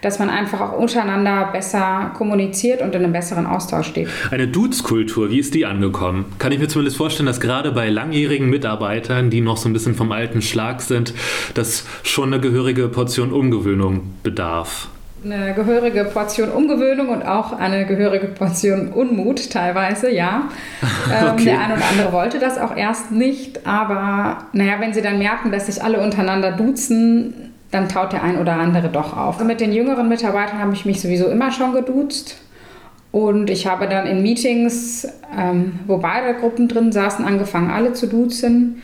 dass 0.02 0.20
man 0.20 0.30
einfach 0.30 0.60
auch 0.60 0.78
untereinander 0.78 1.50
besser 1.52 2.12
kommuniziert 2.16 2.82
und 2.82 2.94
in 2.94 3.04
einem 3.04 3.14
besseren 3.14 3.46
Austausch 3.46 3.88
steht. 3.88 4.10
Eine 4.32 4.48
Dudes-Kultur, 4.48 5.30
wie 5.30 5.40
ist 5.40 5.54
die 5.54 5.66
angekommen? 5.66 6.26
Kann 6.40 6.52
ich 6.52 6.60
mir 6.60 6.68
zumindest 6.68 6.98
vorstellen, 6.98 7.28
dass 7.28 7.40
gerade 7.40 7.72
bei 7.72 7.90
langjährigen 7.90 8.50
Mitarbeitern, 8.50 9.30
die 9.30 9.40
noch 9.40 9.58
so 9.58 9.70
ein 9.70 9.74
bisschen 9.74 9.96
vom 9.96 10.12
alten 10.12 10.42
Schlag 10.42 10.82
sind, 10.82 11.14
das 11.54 11.86
schon 12.04 12.34
eine 12.34 12.42
gehörige 12.42 12.90
Portion 12.90 13.32
Umgewöhnung 13.32 14.14
bedarf 14.24 14.90
eine 15.25 15.53
gehörige 15.53 16.06
Portion 16.06 16.50
Umgewöhnung 16.50 17.10
und 17.10 17.24
auch 17.24 17.58
eine 17.58 17.86
gehörige 17.86 18.27
Portion 18.27 18.89
Unmut 18.89 19.50
teilweise, 19.51 20.12
ja. 20.12 20.50
Ähm, 21.12 21.32
okay. 21.34 21.44
Der 21.46 21.60
eine 21.60 21.75
oder 21.75 21.86
andere 21.86 22.13
wollte 22.13 22.39
das 22.39 22.58
auch 22.58 22.75
erst 22.75 23.12
nicht, 23.12 23.68
aber 23.68 24.46
naja, 24.53 24.75
wenn 24.80 24.94
sie 24.94 25.01
dann 25.01 25.20
merken, 25.20 25.51
dass 25.51 25.65
sich 25.65 25.84
alle 25.84 26.00
untereinander 26.00 26.53
duzen, 26.53 27.51
dann 27.72 27.89
taut 27.89 28.13
der 28.13 28.24
ein 28.24 28.38
oder 28.38 28.53
andere 28.53 28.89
doch 28.89 29.18
auf. 29.18 29.36
Also 29.36 29.46
mit 29.46 29.60
den 29.60 29.74
jüngeren 29.74 30.08
Mitarbeitern 30.08 30.60
habe 30.60 30.74
ich 30.74 30.86
mich 30.86 31.01
sowieso 31.01 31.27
immer 31.27 31.51
schon 31.51 31.74
geduzt. 31.74 32.38
Und 33.12 33.50
ich 33.50 33.68
habe 33.68 33.88
dann 33.88 34.08
in 34.08 34.24
Meetings, 34.24 35.08
ähm, 35.38 35.80
wo 35.88 35.98
beide 35.98 36.34
Gruppen 36.39 36.68
drin 36.68 36.92
saßen, 36.92 37.25
angefangen, 37.25 37.70
alle 37.70 37.94
zu 37.94 38.08
duzen. 38.08 38.82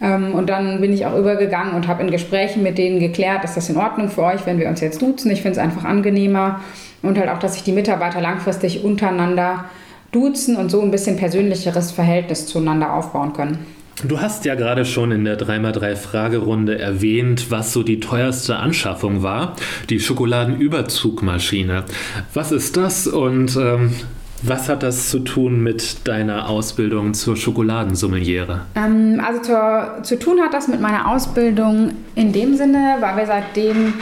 Ähm, 0.00 0.34
und 0.34 0.48
dann 0.48 0.80
bin 0.80 0.92
ich 0.92 1.06
auch 1.06 1.16
übergegangen 1.16 1.74
und 1.74 1.88
habe 1.88 2.02
in 2.02 2.10
Gesprächen 2.10 2.62
mit 2.62 2.78
denen 2.78 3.00
geklärt, 3.00 3.44
ist 3.44 3.56
das 3.56 3.68
in 3.68 3.76
Ordnung 3.76 4.08
für 4.08 4.22
euch, 4.22 4.46
wenn 4.46 4.58
wir 4.58 4.68
uns 4.68 4.80
jetzt 4.80 5.02
duzen? 5.02 5.30
Ich 5.30 5.42
finde 5.42 5.58
es 5.58 5.64
einfach 5.64 5.84
angenehmer. 5.84 6.60
Und 7.02 7.18
halt 7.18 7.28
auch, 7.30 7.38
dass 7.38 7.54
sich 7.54 7.62
die 7.62 7.72
Mitarbeiter 7.72 8.20
langfristig 8.20 8.84
untereinander 8.84 9.66
duzen 10.10 10.56
und 10.56 10.70
so 10.70 10.80
ein 10.80 10.90
bisschen 10.90 11.16
persönlicheres 11.16 11.92
Verhältnis 11.92 12.46
zueinander 12.46 12.92
aufbauen 12.92 13.32
können. 13.32 13.58
Du 14.04 14.20
hast 14.20 14.44
ja 14.44 14.54
gerade 14.54 14.84
schon 14.84 15.10
in 15.10 15.24
der 15.24 15.38
3x3-Fragerunde 15.38 16.78
erwähnt, 16.78 17.50
was 17.50 17.72
so 17.72 17.82
die 17.82 17.98
teuerste 17.98 18.56
Anschaffung 18.56 19.24
war, 19.24 19.56
die 19.90 19.98
Schokoladenüberzugmaschine. 19.98 21.84
Was 22.32 22.52
ist 22.52 22.76
das 22.76 23.08
und 23.08 23.56
ähm, 23.56 23.92
was 24.42 24.68
hat 24.68 24.82
das 24.82 25.10
zu 25.10 25.20
tun 25.20 25.62
mit 25.62 26.06
deiner 26.06 26.48
Ausbildung 26.48 27.14
zur 27.14 27.36
Schokoladensommeliere? 27.36 28.62
Ähm, 28.74 29.22
also 29.24 29.42
zur, 29.42 30.02
zu 30.02 30.18
tun 30.18 30.40
hat 30.40 30.54
das 30.54 30.68
mit 30.68 30.80
meiner 30.80 31.10
Ausbildung 31.10 31.92
in 32.14 32.32
dem 32.32 32.56
Sinne, 32.56 32.96
weil 33.00 33.16
wir 33.16 33.26
seitdem 33.26 33.94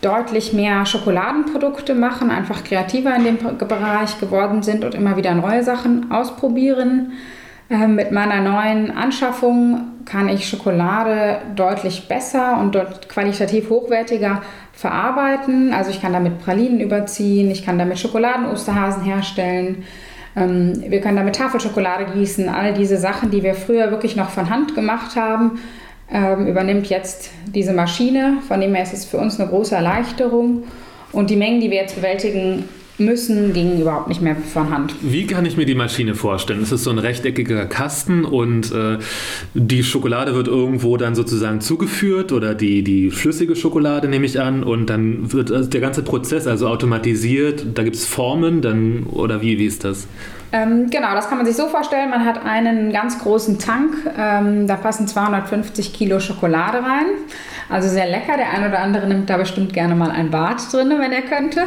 deutlich 0.00 0.52
mehr 0.52 0.86
Schokoladenprodukte 0.86 1.94
machen, 1.94 2.30
einfach 2.30 2.64
kreativer 2.64 3.14
in 3.16 3.24
dem 3.24 3.38
Bereich 3.38 4.18
geworden 4.20 4.62
sind 4.62 4.84
und 4.84 4.94
immer 4.94 5.16
wieder 5.16 5.34
neue 5.34 5.64
Sachen 5.64 6.10
ausprobieren. 6.10 7.12
Ähm, 7.70 7.96
mit 7.96 8.12
meiner 8.12 8.40
neuen 8.40 8.90
Anschaffung 8.90 9.80
kann 10.06 10.28
ich 10.28 10.48
Schokolade 10.48 11.38
deutlich 11.54 12.08
besser 12.08 12.58
und 12.58 12.74
dort 12.74 13.08
qualitativ 13.08 13.68
hochwertiger 13.68 14.42
verarbeiten. 14.72 15.74
Also 15.74 15.90
ich 15.90 16.00
kann 16.00 16.12
damit 16.12 16.38
Pralinen 16.38 16.80
überziehen, 16.80 17.50
ich 17.50 17.64
kann 17.64 17.78
damit 17.78 17.98
Schokoladen-Osterhasen 17.98 19.02
herstellen, 19.02 19.84
ähm, 20.34 20.84
wir 20.86 21.00
können 21.00 21.16
damit 21.16 21.36
Tafelschokolade 21.36 22.06
gießen. 22.14 22.48
All 22.48 22.72
diese 22.72 22.96
Sachen, 22.96 23.30
die 23.30 23.42
wir 23.42 23.54
früher 23.54 23.90
wirklich 23.90 24.16
noch 24.16 24.30
von 24.30 24.48
Hand 24.48 24.74
gemacht 24.74 25.16
haben, 25.16 25.60
ähm, 26.10 26.46
übernimmt 26.46 26.86
jetzt 26.88 27.30
diese 27.46 27.72
Maschine. 27.72 28.38
Von 28.46 28.60
dem 28.60 28.74
her 28.74 28.82
ist 28.82 28.94
es 28.94 29.04
für 29.04 29.18
uns 29.18 29.38
eine 29.38 29.48
große 29.48 29.74
Erleichterung. 29.74 30.64
Und 31.12 31.30
die 31.30 31.36
Mengen, 31.36 31.60
die 31.60 31.70
wir 31.70 31.78
jetzt 31.78 31.96
bewältigen, 31.96 32.68
müssen 32.98 33.52
ging 33.52 33.80
überhaupt 33.80 34.08
nicht 34.08 34.20
mehr 34.20 34.36
von 34.36 34.70
Hand. 34.70 34.94
Wie 35.00 35.26
kann 35.26 35.46
ich 35.46 35.56
mir 35.56 35.66
die 35.66 35.74
Maschine 35.74 36.14
vorstellen? 36.14 36.62
Es 36.62 36.72
ist 36.72 36.84
so 36.84 36.90
ein 36.90 36.98
rechteckiger 36.98 37.66
Kasten 37.66 38.24
und 38.24 38.72
äh, 38.72 38.98
die 39.54 39.84
Schokolade 39.84 40.34
wird 40.34 40.48
irgendwo 40.48 40.96
dann 40.96 41.14
sozusagen 41.14 41.60
zugeführt 41.60 42.32
oder 42.32 42.54
die, 42.54 42.82
die 42.82 43.10
flüssige 43.10 43.56
Schokolade 43.56 44.08
nehme 44.08 44.26
ich 44.26 44.40
an 44.40 44.64
und 44.64 44.86
dann 44.90 45.32
wird 45.32 45.52
also 45.52 45.68
der 45.68 45.80
ganze 45.80 46.02
Prozess 46.02 46.46
also 46.46 46.68
automatisiert. 46.68 47.66
Da 47.74 47.82
gibt 47.82 47.96
es 47.96 48.04
Formen 48.04 48.62
dann 48.62 49.04
oder 49.04 49.40
wie, 49.42 49.58
wie 49.58 49.66
ist 49.66 49.84
das? 49.84 50.06
Ähm, 50.50 50.88
genau, 50.90 51.14
das 51.14 51.28
kann 51.28 51.36
man 51.36 51.46
sich 51.46 51.56
so 51.56 51.68
vorstellen. 51.68 52.10
Man 52.10 52.24
hat 52.24 52.42
einen 52.44 52.90
ganz 52.90 53.18
großen 53.18 53.58
Tank, 53.58 53.94
ähm, 54.16 54.66
da 54.66 54.76
passen 54.76 55.06
250 55.06 55.92
Kilo 55.92 56.20
Schokolade 56.20 56.78
rein. 56.78 57.06
Also 57.70 57.88
sehr 57.88 58.06
lecker. 58.06 58.36
Der 58.36 58.50
eine 58.50 58.68
oder 58.68 58.80
andere 58.80 59.06
nimmt 59.06 59.28
da 59.28 59.36
bestimmt 59.36 59.72
gerne 59.72 59.94
mal 59.94 60.10
ein 60.10 60.30
Bad 60.30 60.72
drin, 60.72 60.92
wenn 60.98 61.12
er 61.12 61.22
könnte. 61.22 61.62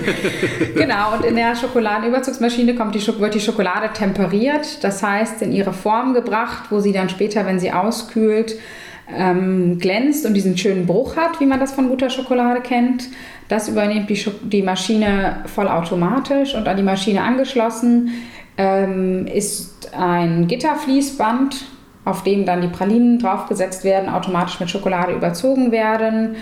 genau, 0.74 1.14
und 1.14 1.24
in 1.24 1.36
der 1.36 1.54
Schokoladenüberzugsmaschine 1.54 2.74
kommt 2.74 2.94
die 2.94 3.06
wird 3.06 3.34
die 3.34 3.40
Schokolade 3.40 3.92
temperiert, 3.92 4.82
das 4.82 5.02
heißt 5.02 5.42
in 5.42 5.52
ihre 5.52 5.72
Form 5.72 6.14
gebracht, 6.14 6.70
wo 6.70 6.80
sie 6.80 6.92
dann 6.92 7.08
später, 7.08 7.46
wenn 7.46 7.58
sie 7.58 7.72
auskühlt, 7.72 8.56
ähm, 9.14 9.78
glänzt 9.78 10.26
und 10.26 10.34
diesen 10.34 10.58
schönen 10.58 10.86
Bruch 10.86 11.16
hat, 11.16 11.40
wie 11.40 11.46
man 11.46 11.60
das 11.60 11.72
von 11.72 11.88
guter 11.88 12.10
Schokolade 12.10 12.60
kennt. 12.60 13.08
Das 13.48 13.68
übernimmt 13.68 14.10
die, 14.10 14.22
die 14.42 14.62
Maschine 14.62 15.44
vollautomatisch 15.46 16.54
und 16.54 16.68
an 16.68 16.76
die 16.76 16.82
Maschine 16.82 17.22
angeschlossen 17.22 18.10
ähm, 18.58 19.26
ist 19.26 19.90
ein 19.96 20.48
Gitterfließband, 20.48 21.64
auf 22.08 22.22
dem 22.22 22.44
dann 22.46 22.60
die 22.62 22.68
Pralinen 22.68 23.18
draufgesetzt 23.18 23.84
werden, 23.84 24.08
automatisch 24.08 24.58
mit 24.60 24.70
Schokolade 24.70 25.12
überzogen 25.12 25.70
werden, 25.70 26.36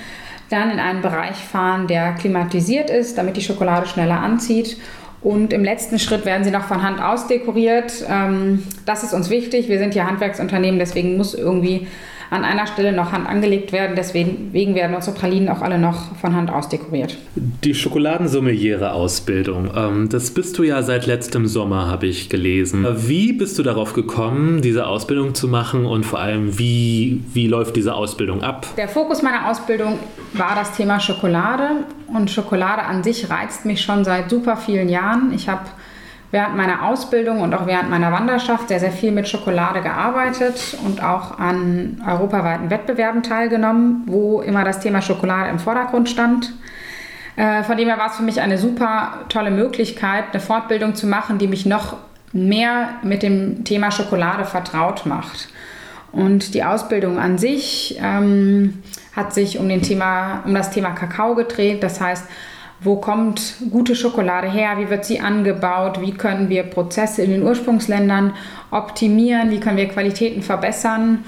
dann 0.48 0.70
in 0.70 0.78
einen 0.78 1.02
Bereich 1.02 1.36
fahren, 1.36 1.86
der 1.86 2.12
klimatisiert 2.12 2.88
ist, 2.88 3.18
damit 3.18 3.36
die 3.36 3.42
Schokolade 3.42 3.86
schneller 3.86 4.20
anzieht. 4.20 4.76
Und 5.22 5.52
im 5.52 5.64
letzten 5.64 5.98
Schritt 5.98 6.24
werden 6.24 6.44
sie 6.44 6.52
noch 6.52 6.66
von 6.66 6.82
Hand 6.82 7.02
ausdekoriert. 7.02 8.04
Ähm, 8.08 8.62
das 8.84 9.02
ist 9.02 9.12
uns 9.12 9.28
wichtig. 9.28 9.68
Wir 9.68 9.78
sind 9.78 9.94
ja 9.94 10.06
Handwerksunternehmen, 10.06 10.78
deswegen 10.78 11.16
muss 11.16 11.34
irgendwie 11.34 11.88
an 12.30 12.44
einer 12.44 12.66
Stelle 12.66 12.92
noch 12.92 13.12
Hand 13.12 13.28
angelegt 13.28 13.72
werden. 13.72 13.96
Deswegen 13.96 14.52
werden 14.74 14.94
unsere 14.94 15.16
Pralinen 15.16 15.48
auch 15.48 15.62
alle 15.62 15.78
noch 15.78 16.16
von 16.16 16.34
Hand 16.34 16.50
ausdekoriert. 16.50 17.16
Die 17.36 17.74
Schokoladensommeliere-Ausbildung, 17.74 19.70
ähm, 19.76 20.08
das 20.08 20.30
bist 20.30 20.58
du 20.58 20.62
ja 20.62 20.82
seit 20.82 21.06
letztem 21.06 21.46
Sommer, 21.46 21.88
habe 21.88 22.06
ich 22.06 22.28
gelesen. 22.28 22.86
Wie 22.96 23.32
bist 23.32 23.58
du 23.58 23.62
darauf 23.62 23.92
gekommen, 23.92 24.60
diese 24.62 24.86
Ausbildung 24.86 25.34
zu 25.34 25.48
machen 25.48 25.86
und 25.86 26.04
vor 26.04 26.20
allem, 26.20 26.58
wie, 26.58 27.22
wie 27.32 27.46
läuft 27.46 27.76
diese 27.76 27.94
Ausbildung 27.94 28.42
ab? 28.42 28.66
Der 28.76 28.88
Fokus 28.88 29.22
meiner 29.22 29.50
Ausbildung 29.50 29.98
war 30.32 30.54
das 30.54 30.72
Thema 30.76 31.00
Schokolade 31.00 31.84
und 32.08 32.30
Schokolade 32.30 32.82
an 32.82 33.02
sich 33.02 33.30
reizt 33.30 33.64
mich 33.64 33.80
schon 33.82 34.04
seit 34.04 34.30
super 34.30 34.56
vielen 34.56 34.88
Jahren. 34.88 35.32
Ich 35.34 35.48
habe 35.48 35.64
während 36.36 36.54
meiner 36.54 36.86
Ausbildung 36.86 37.40
und 37.40 37.54
auch 37.54 37.66
während 37.66 37.88
meiner 37.88 38.12
Wanderschaft 38.12 38.68
sehr, 38.68 38.78
sehr 38.78 38.92
viel 38.92 39.10
mit 39.10 39.26
Schokolade 39.26 39.80
gearbeitet 39.80 40.76
und 40.84 41.02
auch 41.02 41.38
an 41.38 42.02
europaweiten 42.06 42.68
Wettbewerben 42.68 43.22
teilgenommen, 43.22 44.02
wo 44.04 44.42
immer 44.42 44.62
das 44.62 44.80
Thema 44.80 45.00
Schokolade 45.00 45.48
im 45.48 45.58
Vordergrund 45.58 46.10
stand. 46.10 46.52
Äh, 47.36 47.62
von 47.62 47.78
dem 47.78 47.88
her 47.88 47.96
war 47.96 48.08
es 48.10 48.16
für 48.16 48.22
mich 48.22 48.42
eine 48.42 48.58
super 48.58 49.24
tolle 49.30 49.50
Möglichkeit, 49.50 50.24
eine 50.32 50.40
Fortbildung 50.40 50.94
zu 50.94 51.06
machen, 51.06 51.38
die 51.38 51.48
mich 51.48 51.64
noch 51.64 51.96
mehr 52.34 52.90
mit 53.02 53.22
dem 53.22 53.64
Thema 53.64 53.90
Schokolade 53.90 54.44
vertraut 54.44 55.06
macht. 55.06 55.48
Und 56.12 56.52
die 56.52 56.64
Ausbildung 56.64 57.18
an 57.18 57.38
sich 57.38 57.98
ähm, 58.02 58.82
hat 59.14 59.32
sich 59.32 59.58
um, 59.58 59.68
Thema, 59.80 60.42
um 60.44 60.52
das 60.52 60.70
Thema 60.70 60.90
Kakao 60.90 61.34
gedreht. 61.34 61.82
Das 61.82 61.98
heißt, 61.98 62.26
wo 62.80 62.96
kommt 62.96 63.56
gute 63.70 63.94
Schokolade 63.94 64.50
her, 64.50 64.78
wie 64.78 64.90
wird 64.90 65.04
sie 65.04 65.20
angebaut, 65.20 66.00
wie 66.00 66.12
können 66.12 66.48
wir 66.48 66.62
Prozesse 66.64 67.22
in 67.22 67.30
den 67.30 67.42
Ursprungsländern 67.42 68.34
optimieren, 68.70 69.50
wie 69.50 69.60
können 69.60 69.78
wir 69.78 69.88
Qualitäten 69.88 70.42
verbessern. 70.42 71.24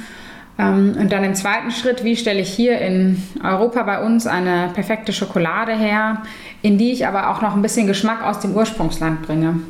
Ähm, 0.58 0.96
und 0.98 1.12
dann 1.12 1.24
im 1.24 1.34
zweiten 1.34 1.70
Schritt, 1.70 2.04
wie 2.04 2.16
stelle 2.16 2.40
ich 2.40 2.52
hier 2.52 2.78
in 2.80 3.22
Europa 3.42 3.82
bei 3.84 4.04
uns 4.04 4.26
eine 4.26 4.70
perfekte 4.74 5.12
Schokolade 5.12 5.72
her, 5.72 6.22
in 6.62 6.76
die 6.76 6.92
ich 6.92 7.06
aber 7.06 7.30
auch 7.30 7.40
noch 7.40 7.54
ein 7.54 7.62
bisschen 7.62 7.86
Geschmack 7.86 8.24
aus 8.24 8.40
dem 8.40 8.54
Ursprungsland 8.54 9.22
bringe. 9.22 9.60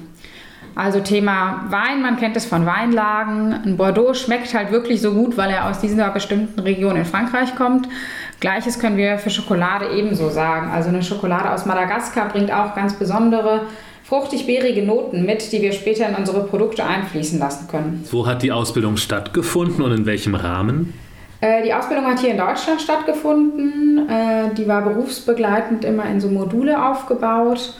Also 0.74 1.00
Thema 1.00 1.64
Wein, 1.70 2.02
man 2.02 2.18
kennt 2.18 2.36
es 2.36 2.46
von 2.46 2.64
Weinlagen. 2.64 3.52
Ein 3.52 3.76
Bordeaux 3.76 4.14
schmeckt 4.14 4.54
halt 4.54 4.70
wirklich 4.70 5.00
so 5.00 5.12
gut, 5.12 5.36
weil 5.36 5.50
er 5.50 5.68
aus 5.68 5.80
dieser 5.80 6.08
bestimmten 6.10 6.60
Region 6.60 6.94
in 6.94 7.04
Frankreich 7.04 7.56
kommt. 7.56 7.88
Gleiches 8.40 8.78
können 8.78 8.96
wir 8.96 9.18
für 9.18 9.30
Schokolade 9.30 9.90
ebenso 9.96 10.28
sagen. 10.30 10.70
Also 10.70 10.90
eine 10.90 11.02
Schokolade 11.02 11.50
aus 11.50 11.66
Madagaskar 11.66 12.28
bringt 12.28 12.52
auch 12.52 12.74
ganz 12.74 12.94
besondere 12.94 13.62
fruchtig-beerige 14.04 14.82
Noten 14.82 15.26
mit, 15.26 15.52
die 15.52 15.60
wir 15.60 15.72
später 15.72 16.08
in 16.08 16.14
unsere 16.14 16.44
Produkte 16.44 16.84
einfließen 16.84 17.38
lassen 17.38 17.68
können. 17.68 18.06
Wo 18.10 18.26
hat 18.26 18.42
die 18.42 18.52
Ausbildung 18.52 18.96
stattgefunden 18.96 19.82
und 19.84 19.92
in 19.92 20.06
welchem 20.06 20.34
Rahmen? 20.34 20.94
Äh, 21.40 21.62
die 21.62 21.74
Ausbildung 21.74 22.06
hat 22.06 22.20
hier 22.20 22.30
in 22.30 22.38
Deutschland 22.38 22.80
stattgefunden. 22.80 24.08
Äh, 24.08 24.54
die 24.54 24.66
war 24.66 24.82
berufsbegleitend 24.82 25.84
immer 25.84 26.06
in 26.06 26.20
so 26.20 26.28
Module 26.28 26.82
aufgebaut, 26.82 27.74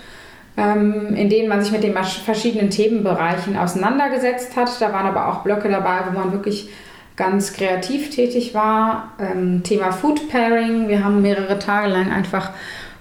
ähm, 0.57 1.15
in 1.15 1.31
denen 1.31 1.49
man 1.49 1.63
sich 1.63 1.73
mit 1.73 1.83
den 1.83 1.95
verschiedenen 1.95 2.71
Themenbereichen 2.71 3.57
auseinandergesetzt 3.57 4.57
hat. 4.57 4.69
Da 4.81 4.93
waren 4.93 5.07
aber 5.07 5.29
auch 5.29 5.43
Blöcke 5.43 5.69
dabei, 5.69 6.01
wo 6.11 6.19
man 6.19 6.33
wirklich 6.33 6.69
ganz 7.19 7.53
kreativ 7.53 8.09
tätig 8.09 8.55
war. 8.55 9.13
Ähm, 9.19 9.63
Thema 9.65 9.93
Food 9.93 10.31
Pairing. 10.31 10.89
Wir 10.89 11.05
haben 11.05 11.21
mehrere 11.21 11.59
Tage 11.59 11.89
lang 11.89 12.11
einfach 12.11 12.53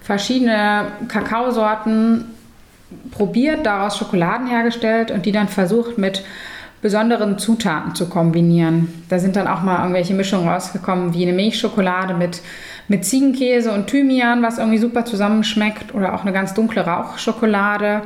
verschiedene 0.02 0.88
Kakaosorten 1.08 2.26
probiert, 3.12 3.66
daraus 3.66 3.98
Schokoladen 3.98 4.48
hergestellt 4.48 5.12
und 5.12 5.26
die 5.26 5.32
dann 5.32 5.48
versucht 5.48 5.98
mit 5.98 6.24
besonderen 6.82 7.38
Zutaten 7.38 7.96
zu 7.96 8.10
kombinieren. 8.10 9.04
Da 9.10 9.20
sind 9.20 9.36
dann 9.36 9.48
auch 9.48 9.62
mal 9.62 9.80
irgendwelche 9.80 10.14
Mischungen 10.14 10.48
rausgekommen, 10.48 11.14
wie 11.14 11.24
eine 11.24 11.34
Milchschokolade 11.34 12.14
mit, 12.14 12.42
mit 12.88 13.06
Ziegenkäse 13.06 13.72
und 13.72 13.88
Thymian, 13.88 14.42
was 14.42 14.58
irgendwie 14.58 14.78
super 14.78 15.06
zusammenschmeckt, 15.06 15.94
oder 15.94 16.14
auch 16.14 16.22
eine 16.22 16.34
ganz 16.34 16.54
dunkle 16.54 16.86
Rauchschokolade 16.86 18.04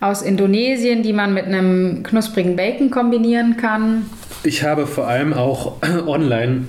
aus 0.00 0.22
Indonesien, 0.22 1.02
die 1.02 1.12
man 1.12 1.34
mit 1.34 1.46
einem 1.46 2.02
knusprigen 2.02 2.56
Bacon 2.56 2.90
kombinieren 2.90 3.56
kann. 3.56 4.06
Ich 4.44 4.62
habe 4.62 4.86
vor 4.86 5.08
allem 5.08 5.32
auch 5.32 5.76
online 6.06 6.66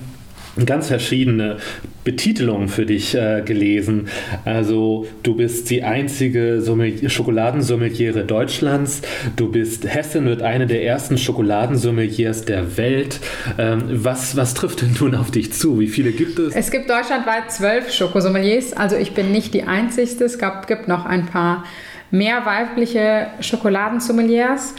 ganz 0.66 0.88
verschiedene 0.88 1.58
Betitelungen 2.02 2.68
für 2.68 2.84
dich 2.84 3.14
äh, 3.14 3.42
gelesen. 3.44 4.08
Also 4.44 5.06
du 5.22 5.36
bist 5.36 5.70
die 5.70 5.84
einzige 5.84 6.62
Schokoladensommeliere 7.06 8.24
Deutschlands. 8.24 9.02
Du 9.36 9.50
bist 9.50 9.86
Hessen 9.86 10.26
wird 10.26 10.42
eine 10.42 10.66
der 10.66 10.84
ersten 10.84 11.18
Schokoladensommeliers 11.18 12.44
der 12.44 12.76
Welt. 12.76 13.20
Ähm, 13.58 13.82
was, 13.90 14.36
was 14.36 14.54
trifft 14.54 14.82
denn 14.82 14.96
nun 14.98 15.14
auf 15.14 15.30
dich 15.30 15.52
zu? 15.52 15.78
Wie 15.78 15.88
viele 15.88 16.12
gibt 16.12 16.38
es? 16.38 16.54
Es 16.54 16.70
gibt 16.70 16.90
deutschlandweit 16.90 17.52
zwölf 17.52 17.92
Schokosommeliers. 17.92 18.72
Also 18.72 18.96
ich 18.96 19.12
bin 19.12 19.30
nicht 19.30 19.54
die 19.54 19.62
einzigste. 19.62 20.24
Es 20.24 20.38
gab, 20.38 20.66
gibt 20.66 20.88
noch 20.88 21.06
ein 21.06 21.26
paar 21.26 21.64
mehr 22.10 22.44
weibliche 22.44 23.28
Schokoladensommeliers. 23.40 24.74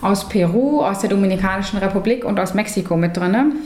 aus 0.00 0.26
Peru, 0.28 0.80
aus 0.80 1.00
der 1.00 1.10
Dominikanischen 1.10 1.78
Republik 1.78 2.24
und 2.24 2.40
aus 2.40 2.54
Mexiko 2.54 2.96
mit 2.96 3.14
drin. 3.14 3.56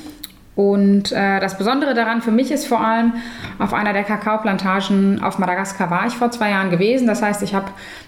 Und 0.57 1.13
äh, 1.13 1.39
das 1.39 1.59
Besondere 1.59 1.95
daran 1.95 2.21
für 2.21 2.33
mich 2.33 2.51
ist 2.51 2.67
vor 2.67 2.81
allem, 2.81 3.13
auf 3.61 3.75
einer 3.75 3.93
der 3.93 4.03
Kakaoplantagen 4.03 5.23
auf 5.23 5.39
Madagaskar 5.39 5.91
war 5.91 6.07
ich 6.07 6.15
vor 6.15 6.33
zwei 6.33 6.51
Jahren 6.51 6.71
gewesen. 6.71 7.07
Das 7.07 7.23
heißt, 7.23 7.43
ich 7.43 7.55
habe 7.55 7.67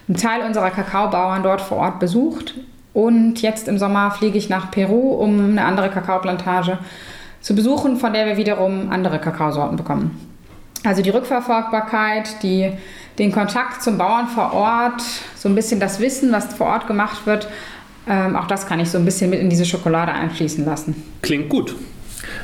einen 0.09 0.17
Teil 0.17 0.45
unserer 0.45 0.71
Kakaobauern 0.71 1.45
dort 1.45 1.61
vor 1.61 1.79
Ort 1.79 2.01
besucht 2.01 2.55
und 2.93 3.43
jetzt 3.43 3.69
im 3.69 3.79
Sommer 3.79 4.11
fliege 4.11 4.39
ich 4.39 4.49
nach 4.49 4.71
Peru, 4.71 5.15
um 5.15 5.51
eine 5.51 5.65
andere 5.65 5.91
Kakaoplantage 5.91 6.79
zu 7.41 7.55
besuchen, 7.55 7.97
von 7.97 8.13
der 8.13 8.27
wir 8.27 8.37
wiederum 8.37 8.91
andere 8.91 9.19
Kakaosorten 9.19 9.77
bekommen. 9.77 10.19
Also 10.85 11.03
die 11.03 11.11
Rückverfolgbarkeit, 11.11 12.43
die, 12.43 12.73
den 13.19 13.33
Kontakt 13.33 13.83
zum 13.83 13.99
Bauern 13.99 14.29
vor 14.29 14.53
Ort, 14.53 15.03
so 15.37 15.49
ein 15.49 15.55
bisschen 15.55 15.81
das 15.81 16.01
Wissen, 16.01 16.33
was 16.33 16.55
vor 16.55 16.69
Ort 16.69 16.87
gemacht 16.87 17.27
wird, 17.27 17.49
ähm, 18.09 18.37
auch 18.37 18.47
das 18.47 18.67
kann 18.67 18.81
ich 18.81 18.91
so 18.91 18.99
ein 18.99 19.05
bisschen 19.05 19.31
mit 19.31 19.41
in 19.41 19.51
diese 19.51 19.65
Schokolade 19.65 20.13
einfließen 20.13 20.65
lassen. 20.65 21.03
Klingt 21.23 21.49
gut. 21.49 21.75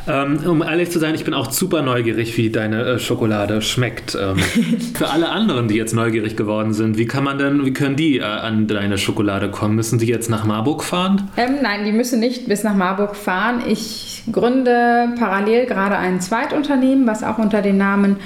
Ähm, 0.06 0.38
um 0.46 0.62
ehrlich 0.62 0.90
zu 0.90 0.98
sein, 0.98 1.14
ich 1.14 1.24
bin 1.24 1.34
auch 1.34 1.50
super 1.50 1.82
neugierig, 1.82 2.36
wie 2.36 2.50
deine 2.50 2.82
äh, 2.84 2.98
Schokolade 2.98 3.62
schmeckt. 3.62 4.16
Ähm, 4.20 4.38
für 4.94 5.08
alle 5.10 5.30
anderen, 5.30 5.68
die 5.68 5.74
jetzt 5.74 5.94
neugierig 5.94 6.36
geworden 6.36 6.72
sind, 6.72 6.98
wie 6.98 7.06
kann 7.06 7.24
man 7.24 7.38
denn, 7.38 7.64
wie 7.64 7.72
können 7.72 7.96
die 7.96 8.18
äh, 8.18 8.24
an 8.24 8.66
deine 8.66 8.98
Schokolade 8.98 9.50
kommen? 9.50 9.74
Müssen 9.74 9.98
die 9.98 10.06
jetzt 10.06 10.30
nach 10.30 10.44
Marburg 10.44 10.84
fahren? 10.84 11.30
Ähm, 11.36 11.56
nein, 11.62 11.84
die 11.84 11.92
müssen 11.92 12.20
nicht 12.20 12.48
bis 12.48 12.64
nach 12.64 12.74
Marburg 12.74 13.16
fahren. 13.16 13.62
Ich 13.66 14.22
gründe 14.30 15.08
parallel 15.18 15.66
gerade 15.66 15.96
ein 15.96 16.20
Zweitunternehmen, 16.20 17.06
was 17.06 17.22
auch 17.22 17.38
unter 17.38 17.62
dem 17.62 17.78
Namen 17.78 18.16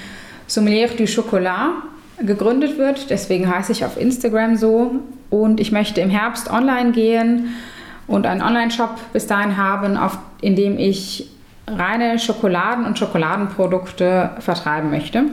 Sommelier 0.46 0.88
du 0.88 1.04
Chocolat 1.06 1.70
gegründet 2.20 2.78
wird. 2.78 3.10
Deswegen 3.10 3.48
heiße 3.48 3.72
ich 3.72 3.84
auf 3.84 4.00
Instagram 4.00 4.56
so. 4.56 4.96
Und 5.30 5.60
ich 5.60 5.72
möchte 5.72 6.00
im 6.00 6.10
Herbst 6.10 6.50
online 6.50 6.92
gehen 6.92 7.54
und 8.06 8.26
einen 8.26 8.42
Online-Shop 8.42 8.98
bis 9.12 9.26
dahin 9.26 9.56
haben, 9.56 9.96
auf, 9.96 10.18
in 10.40 10.56
dem 10.56 10.78
ich 10.78 11.28
reine 11.76 12.18
Schokoladen 12.18 12.84
und 12.84 12.98
Schokoladenprodukte 12.98 14.30
vertreiben 14.40 14.90
möchte. 14.90 15.24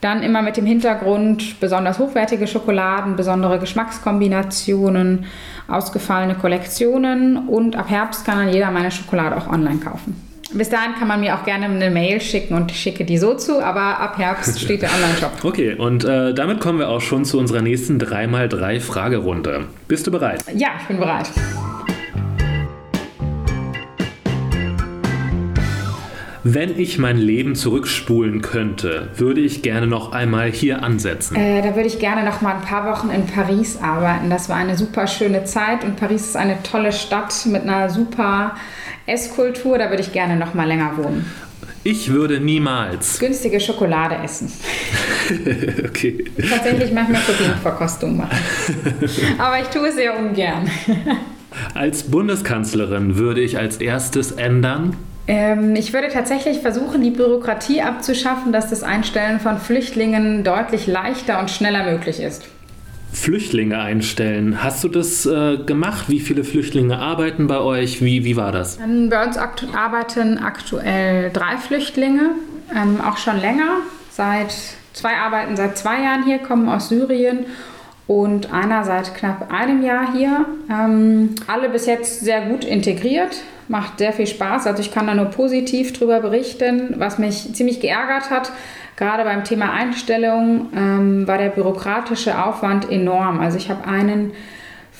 Dann 0.00 0.22
immer 0.22 0.42
mit 0.42 0.56
dem 0.56 0.66
Hintergrund 0.66 1.60
besonders 1.60 1.98
hochwertige 2.00 2.48
Schokoladen, 2.48 3.14
besondere 3.14 3.60
Geschmackskombinationen, 3.60 5.26
ausgefallene 5.68 6.34
Kollektionen 6.34 7.48
und 7.48 7.76
ab 7.76 7.88
Herbst 7.88 8.24
kann 8.24 8.38
dann 8.38 8.52
jeder 8.52 8.70
meine 8.72 8.90
Schokolade 8.90 9.36
auch 9.36 9.48
online 9.48 9.78
kaufen. 9.78 10.16
Bis 10.54 10.68
dahin 10.68 10.94
kann 10.98 11.08
man 11.08 11.20
mir 11.20 11.34
auch 11.34 11.44
gerne 11.44 11.66
eine 11.66 11.90
Mail 11.90 12.20
schicken 12.20 12.54
und 12.54 12.70
ich 12.70 12.78
schicke 12.78 13.04
die 13.04 13.16
so 13.16 13.34
zu, 13.34 13.64
aber 13.64 14.00
ab 14.00 14.18
Herbst 14.18 14.60
steht 14.60 14.82
der 14.82 14.90
Online-Shop. 14.90 15.32
Okay, 15.44 15.74
und 15.74 16.04
äh, 16.04 16.34
damit 16.34 16.60
kommen 16.60 16.78
wir 16.78 16.88
auch 16.88 17.00
schon 17.00 17.24
zu 17.24 17.38
unserer 17.38 17.62
nächsten 17.62 17.98
3x3 17.98 18.80
Fragerunde. 18.80 19.66
Bist 19.88 20.06
du 20.06 20.10
bereit? 20.10 20.44
Ja, 20.54 20.68
ich 20.80 20.88
bin 20.88 20.98
bereit. 20.98 21.30
Wenn 26.44 26.76
ich 26.76 26.98
mein 26.98 27.18
Leben 27.18 27.54
zurückspulen 27.54 28.42
könnte, 28.42 29.10
würde 29.16 29.40
ich 29.40 29.62
gerne 29.62 29.86
noch 29.86 30.10
einmal 30.10 30.50
hier 30.50 30.82
ansetzen. 30.82 31.36
Äh, 31.36 31.62
da 31.62 31.76
würde 31.76 31.86
ich 31.86 32.00
gerne 32.00 32.24
noch 32.24 32.40
mal 32.40 32.56
ein 32.56 32.62
paar 32.62 32.90
Wochen 32.90 33.10
in 33.10 33.26
Paris 33.26 33.78
arbeiten. 33.80 34.28
Das 34.28 34.48
war 34.48 34.56
eine 34.56 34.76
super 34.76 35.06
schöne 35.06 35.44
Zeit 35.44 35.84
und 35.84 35.96
Paris 35.96 36.26
ist 36.26 36.36
eine 36.36 36.60
tolle 36.64 36.92
Stadt 36.92 37.46
mit 37.46 37.62
einer 37.62 37.90
super 37.90 38.56
Esskultur. 39.06 39.78
Da 39.78 39.90
würde 39.90 40.02
ich 40.02 40.12
gerne 40.12 40.34
noch 40.34 40.52
mal 40.52 40.66
länger 40.66 40.96
wohnen. 40.96 41.30
Ich 41.84 42.10
würde 42.10 42.40
niemals 42.40 43.20
günstige 43.20 43.60
Schokolade 43.60 44.16
essen. 44.16 44.50
okay. 45.84 46.24
Tatsächlich 46.50 46.92
manchmal 46.92 47.20
Proteinverkostung 47.20 48.16
machen. 48.16 48.36
Aber 49.38 49.60
ich 49.60 49.68
tue 49.68 49.88
es 49.88 49.94
sehr 49.94 50.18
ungern. 50.18 50.68
als 51.74 52.02
Bundeskanzlerin 52.04 53.16
würde 53.16 53.40
ich 53.40 53.58
als 53.58 53.76
erstes 53.76 54.32
ändern, 54.32 54.96
ähm, 55.26 55.76
ich 55.76 55.92
würde 55.92 56.08
tatsächlich 56.08 56.60
versuchen, 56.60 57.02
die 57.02 57.10
Bürokratie 57.10 57.82
abzuschaffen, 57.82 58.52
dass 58.52 58.70
das 58.70 58.82
Einstellen 58.82 59.40
von 59.40 59.58
Flüchtlingen 59.58 60.44
deutlich 60.44 60.86
leichter 60.86 61.38
und 61.40 61.50
schneller 61.50 61.84
möglich 61.84 62.20
ist. 62.20 62.44
Flüchtlinge 63.12 63.78
einstellen. 63.78 64.64
Hast 64.64 64.82
du 64.84 64.88
das 64.88 65.26
äh, 65.26 65.58
gemacht? 65.58 66.08
Wie 66.08 66.20
viele 66.20 66.44
Flüchtlinge 66.44 66.98
arbeiten 66.98 67.46
bei 67.46 67.58
euch? 67.58 68.02
Wie, 68.02 68.24
wie 68.24 68.36
war 68.36 68.52
das? 68.52 68.78
Ähm, 68.80 69.10
bei 69.10 69.24
uns 69.24 69.36
aktu 69.36 69.66
arbeiten 69.76 70.38
aktuell 70.38 71.30
drei 71.30 71.58
Flüchtlinge, 71.58 72.30
ähm, 72.74 73.00
auch 73.00 73.18
schon 73.18 73.38
länger. 73.38 73.80
Seit 74.10 74.54
zwei 74.94 75.16
arbeiten 75.16 75.56
seit 75.56 75.76
zwei 75.76 76.02
Jahren 76.02 76.24
hier, 76.24 76.38
kommen 76.38 76.68
aus 76.68 76.88
Syrien 76.88 77.46
und 78.06 78.52
einer 78.52 78.84
seit 78.84 79.14
knapp 79.14 79.52
einem 79.52 79.82
Jahr 79.82 80.12
hier. 80.14 80.46
Ähm, 80.70 81.34
alle 81.46 81.68
bis 81.68 81.86
jetzt 81.86 82.20
sehr 82.20 82.46
gut 82.46 82.64
integriert, 82.64 83.42
macht 83.68 83.98
sehr 83.98 84.12
viel 84.12 84.26
Spaß. 84.26 84.66
Also 84.66 84.80
ich 84.80 84.92
kann 84.92 85.06
da 85.06 85.14
nur 85.14 85.26
positiv 85.26 85.92
drüber 85.92 86.20
berichten. 86.20 86.94
Was 86.98 87.18
mich 87.18 87.54
ziemlich 87.54 87.80
geärgert 87.80 88.30
hat, 88.30 88.52
gerade 88.96 89.24
beim 89.24 89.44
Thema 89.44 89.72
Einstellung, 89.72 90.68
ähm, 90.76 91.26
war 91.26 91.38
der 91.38 91.50
bürokratische 91.50 92.44
Aufwand 92.44 92.90
enorm. 92.90 93.40
Also 93.40 93.56
ich 93.56 93.70
habe 93.70 93.86
einen 93.86 94.32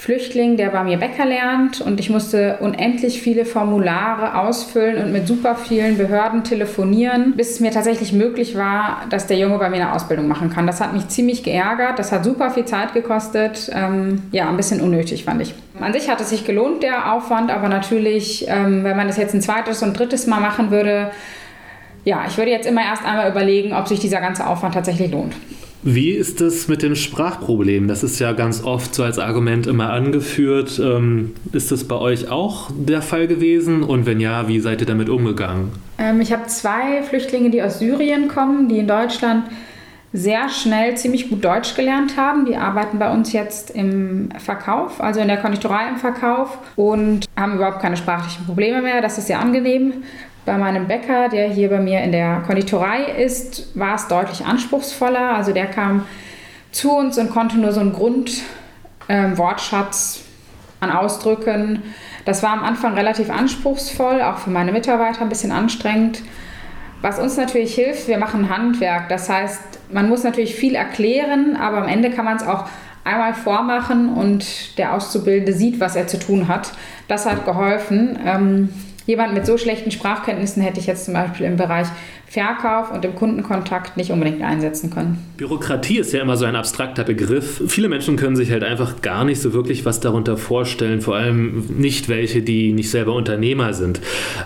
Flüchtling, 0.03 0.57
der 0.57 0.71
bei 0.71 0.83
mir 0.83 0.97
Bäcker 0.97 1.25
lernt 1.25 1.81
und 1.81 2.01
ich 2.01 2.11
musste 2.11 2.57
unendlich 2.59 3.23
viele 3.23 3.45
Formulare 3.45 4.37
ausfüllen 4.37 5.01
und 5.01 5.13
mit 5.13 5.29
super 5.29 5.55
vielen 5.55 5.97
Behörden 5.97 6.43
telefonieren, 6.43 7.35
bis 7.37 7.53
es 7.53 7.61
mir 7.61 7.71
tatsächlich 7.71 8.13
möglich 8.13 8.57
war, 8.57 9.03
dass 9.11 9.29
der 9.29 9.39
Junge 9.39 9.59
bei 9.59 9.71
mir 9.71 9.77
eine 9.77 9.93
Ausbildung 9.93 10.27
machen 10.27 10.51
kann. 10.51 10.67
Das 10.67 10.81
hat 10.81 10.93
mich 10.93 11.07
ziemlich 11.07 11.45
geärgert, 11.45 12.01
das 12.01 12.11
hat 12.11 12.25
super 12.25 12.51
viel 12.51 12.65
Zeit 12.65 12.95
gekostet. 12.95 13.71
Ähm, 13.73 14.25
ja, 14.33 14.49
ein 14.49 14.57
bisschen 14.57 14.81
unnötig 14.81 15.25
fand 15.25 15.41
ich. 15.41 15.55
An 15.81 15.93
sich 15.93 16.11
hat 16.11 16.21
es 16.21 16.31
sich 16.31 16.45
gelohnt, 16.45 16.83
der 16.83 17.13
Aufwand, 17.13 17.53
aber 17.53 17.69
natürlich, 17.69 18.47
ähm, 18.49 18.83
wenn 18.83 18.97
man 18.97 19.07
das 19.07 19.19
jetzt 19.19 19.35
ein 19.35 19.41
zweites 19.41 19.85
und 19.85 19.97
drittes 19.97 20.27
Mal 20.27 20.41
machen 20.41 20.73
würde, 20.73 21.13
ja, 22.03 22.25
ich 22.27 22.37
würde 22.37 22.51
jetzt 22.51 22.67
immer 22.67 22.83
erst 22.83 23.05
einmal 23.05 23.31
überlegen, 23.31 23.73
ob 23.73 23.87
sich 23.87 24.01
dieser 24.01 24.21
ganze 24.21 24.49
Aufwand 24.49 24.75
tatsächlich 24.75 25.13
lohnt. 25.13 25.37
Wie 25.85 26.11
ist 26.11 26.41
es 26.41 26.69
mit 26.69 26.83
den 26.83 26.95
Sprachproblemen? 26.95 27.89
Das 27.89 28.05
ist 28.05 28.21
ja 28.21 28.33
ganz 28.33 28.63
oft 28.63 28.95
so 28.95 29.03
als 29.03 29.19
Argument 29.19 29.67
immer 29.67 29.91
angeführt. 29.91 30.81
Ähm, 30.83 31.33
ist 31.53 31.73
das 31.73 31.85
bei 31.85 31.97
euch 31.97 32.31
auch 32.31 32.71
der 32.77 33.03
Fall 33.03 33.27
gewesen? 33.27 33.83
Und 33.83 34.07
wenn 34.07 34.21
ja, 34.21 34.47
wie 34.47 34.61
seid 34.61 34.81
ihr 34.81 34.87
damit 34.87 35.09
umgegangen? 35.09 35.73
Ähm, 35.99 36.21
ich 36.21 36.33
habe 36.33 36.47
zwei 36.47 37.03
Flüchtlinge, 37.03 37.51
die 37.51 37.63
aus 37.63 37.81
Syrien 37.81 38.29
kommen, 38.29 38.69
die 38.69 38.79
in 38.79 38.87
Deutschland 38.87 39.47
sehr 40.13 40.49
schnell 40.51 40.97
ziemlich 40.97 41.31
gut 41.31 41.45
Deutsch 41.45 41.75
gelernt 41.75 42.17
haben. 42.17 42.45
Die 42.45 42.57
arbeiten 42.57 42.99
bei 42.99 43.11
uns 43.11 43.33
jetzt 43.33 43.71
im 43.71 44.29
Verkauf, 44.39 45.01
also 45.01 45.21
in 45.21 45.29
der 45.29 45.39
Konditorei 45.39 45.89
im 45.89 45.97
Verkauf 45.97 46.59
und 46.77 47.25
haben 47.37 47.55
überhaupt 47.55 47.81
keine 47.81 47.97
sprachlichen 47.97 48.45
Probleme 48.45 48.83
mehr. 48.83 49.01
Das 49.01 49.17
ist 49.17 49.29
sehr 49.29 49.41
angenehm. 49.41 50.03
Bei 50.45 50.59
meinem 50.59 50.89
Bäcker, 50.89 51.29
der 51.29 51.49
hier 51.49 51.71
bei 51.71 51.79
mir 51.79 52.03
in 52.03 52.11
der 52.13 52.43
Konditorei 52.47 53.05
ist, 53.05 53.79
war 53.79 53.95
es 53.95 54.09
deutlich 54.09 54.45
anspruchsvoller. 54.45 55.37
Also 55.37 55.53
der 55.53 55.67
kam 55.67 56.05
zu 56.73 56.93
uns 56.93 57.17
und 57.17 57.31
konnte 57.31 57.59
nur 57.59 57.73
so 57.73 57.81
einen 57.81 57.93
Grundwortschatz 57.93 60.19
ähm, 60.19 60.25
an 60.81 60.91
Ausdrücken. 60.91 61.83
Das 62.25 62.43
war 62.43 62.51
am 62.51 62.65
Anfang 62.65 62.95
relativ 62.95 63.31
anspruchsvoll, 63.31 64.21
auch 64.21 64.39
für 64.39 64.51
meine 64.51 64.73
Mitarbeiter 64.73 65.23
ein 65.23 65.29
bisschen 65.29 65.53
anstrengend. 65.53 66.23
Was 67.03 67.19
uns 67.19 67.37
natürlich 67.37 67.75
hilft, 67.75 68.09
wir 68.09 68.17
machen 68.17 68.49
Handwerk. 68.49 69.09
Das 69.09 69.29
heißt, 69.29 69.61
man 69.91 70.09
muss 70.09 70.23
natürlich 70.23 70.55
viel 70.55 70.77
erklären, 70.77 71.57
aber 71.57 71.79
am 71.79 71.89
Ende 71.89 72.11
kann 72.11 72.25
man 72.25 72.37
es 72.37 72.47
auch 72.47 72.67
einmal 73.05 73.35
vormachen 73.35 74.15
und 74.15 74.79
der 74.79 74.95
Auszubildende 74.95 75.53
sieht, 75.53 75.81
was 75.81 75.97
er 75.97 76.07
zu 76.07 76.19
tun 76.19 76.47
hat. 76.47 76.73
Das 77.09 77.27
hat 77.27 77.45
geholfen. 77.45 78.19
Ähm, 78.25 78.69
Jemand 79.07 79.35
mit 79.35 79.47
so 79.47 79.59
schlechten 79.59 79.91
Sprachkenntnissen 79.91 80.63
hätte 80.63 80.79
ich 80.81 80.87
jetzt 80.87 81.05
zum 81.05 81.15
Beispiel 81.15 81.47
im 81.47 81.57
Bereich 81.57 81.89
Verkauf 82.33 82.91
und 82.91 83.05
im 83.05 83.15
Kundenkontakt 83.15 83.99
nicht 83.99 84.11
unbedingt 84.11 84.41
einsetzen 84.41 84.89
können. 84.89 85.19
Bürokratie 85.37 85.99
ist 85.99 86.15
ja 86.15 86.23
immer 86.23 86.39
so 86.39 86.47
ein 86.47 86.57
abstrakter 86.57 87.05
Begriff. 87.05 87.63
Viele 87.69 87.91
Menschen 87.91 88.17
können 88.17 88.37
sich 88.37 88.51
halt 88.51 88.65
einfach 88.65 89.03
gar 89.03 89.27
nicht 89.27 89.39
so 89.39 89.53
wirklich 89.53 89.85
was 89.85 90.01
darunter 90.01 90.39
vorstellen, 90.39 91.03
vor 91.03 91.15
allem 91.15 91.67
nicht 91.77 92.09
welche, 92.09 92.41
die 92.41 92.73
nicht 92.73 92.91
selber 92.91 93.13
Unternehmer 93.13 93.75
sind. 93.75 94.01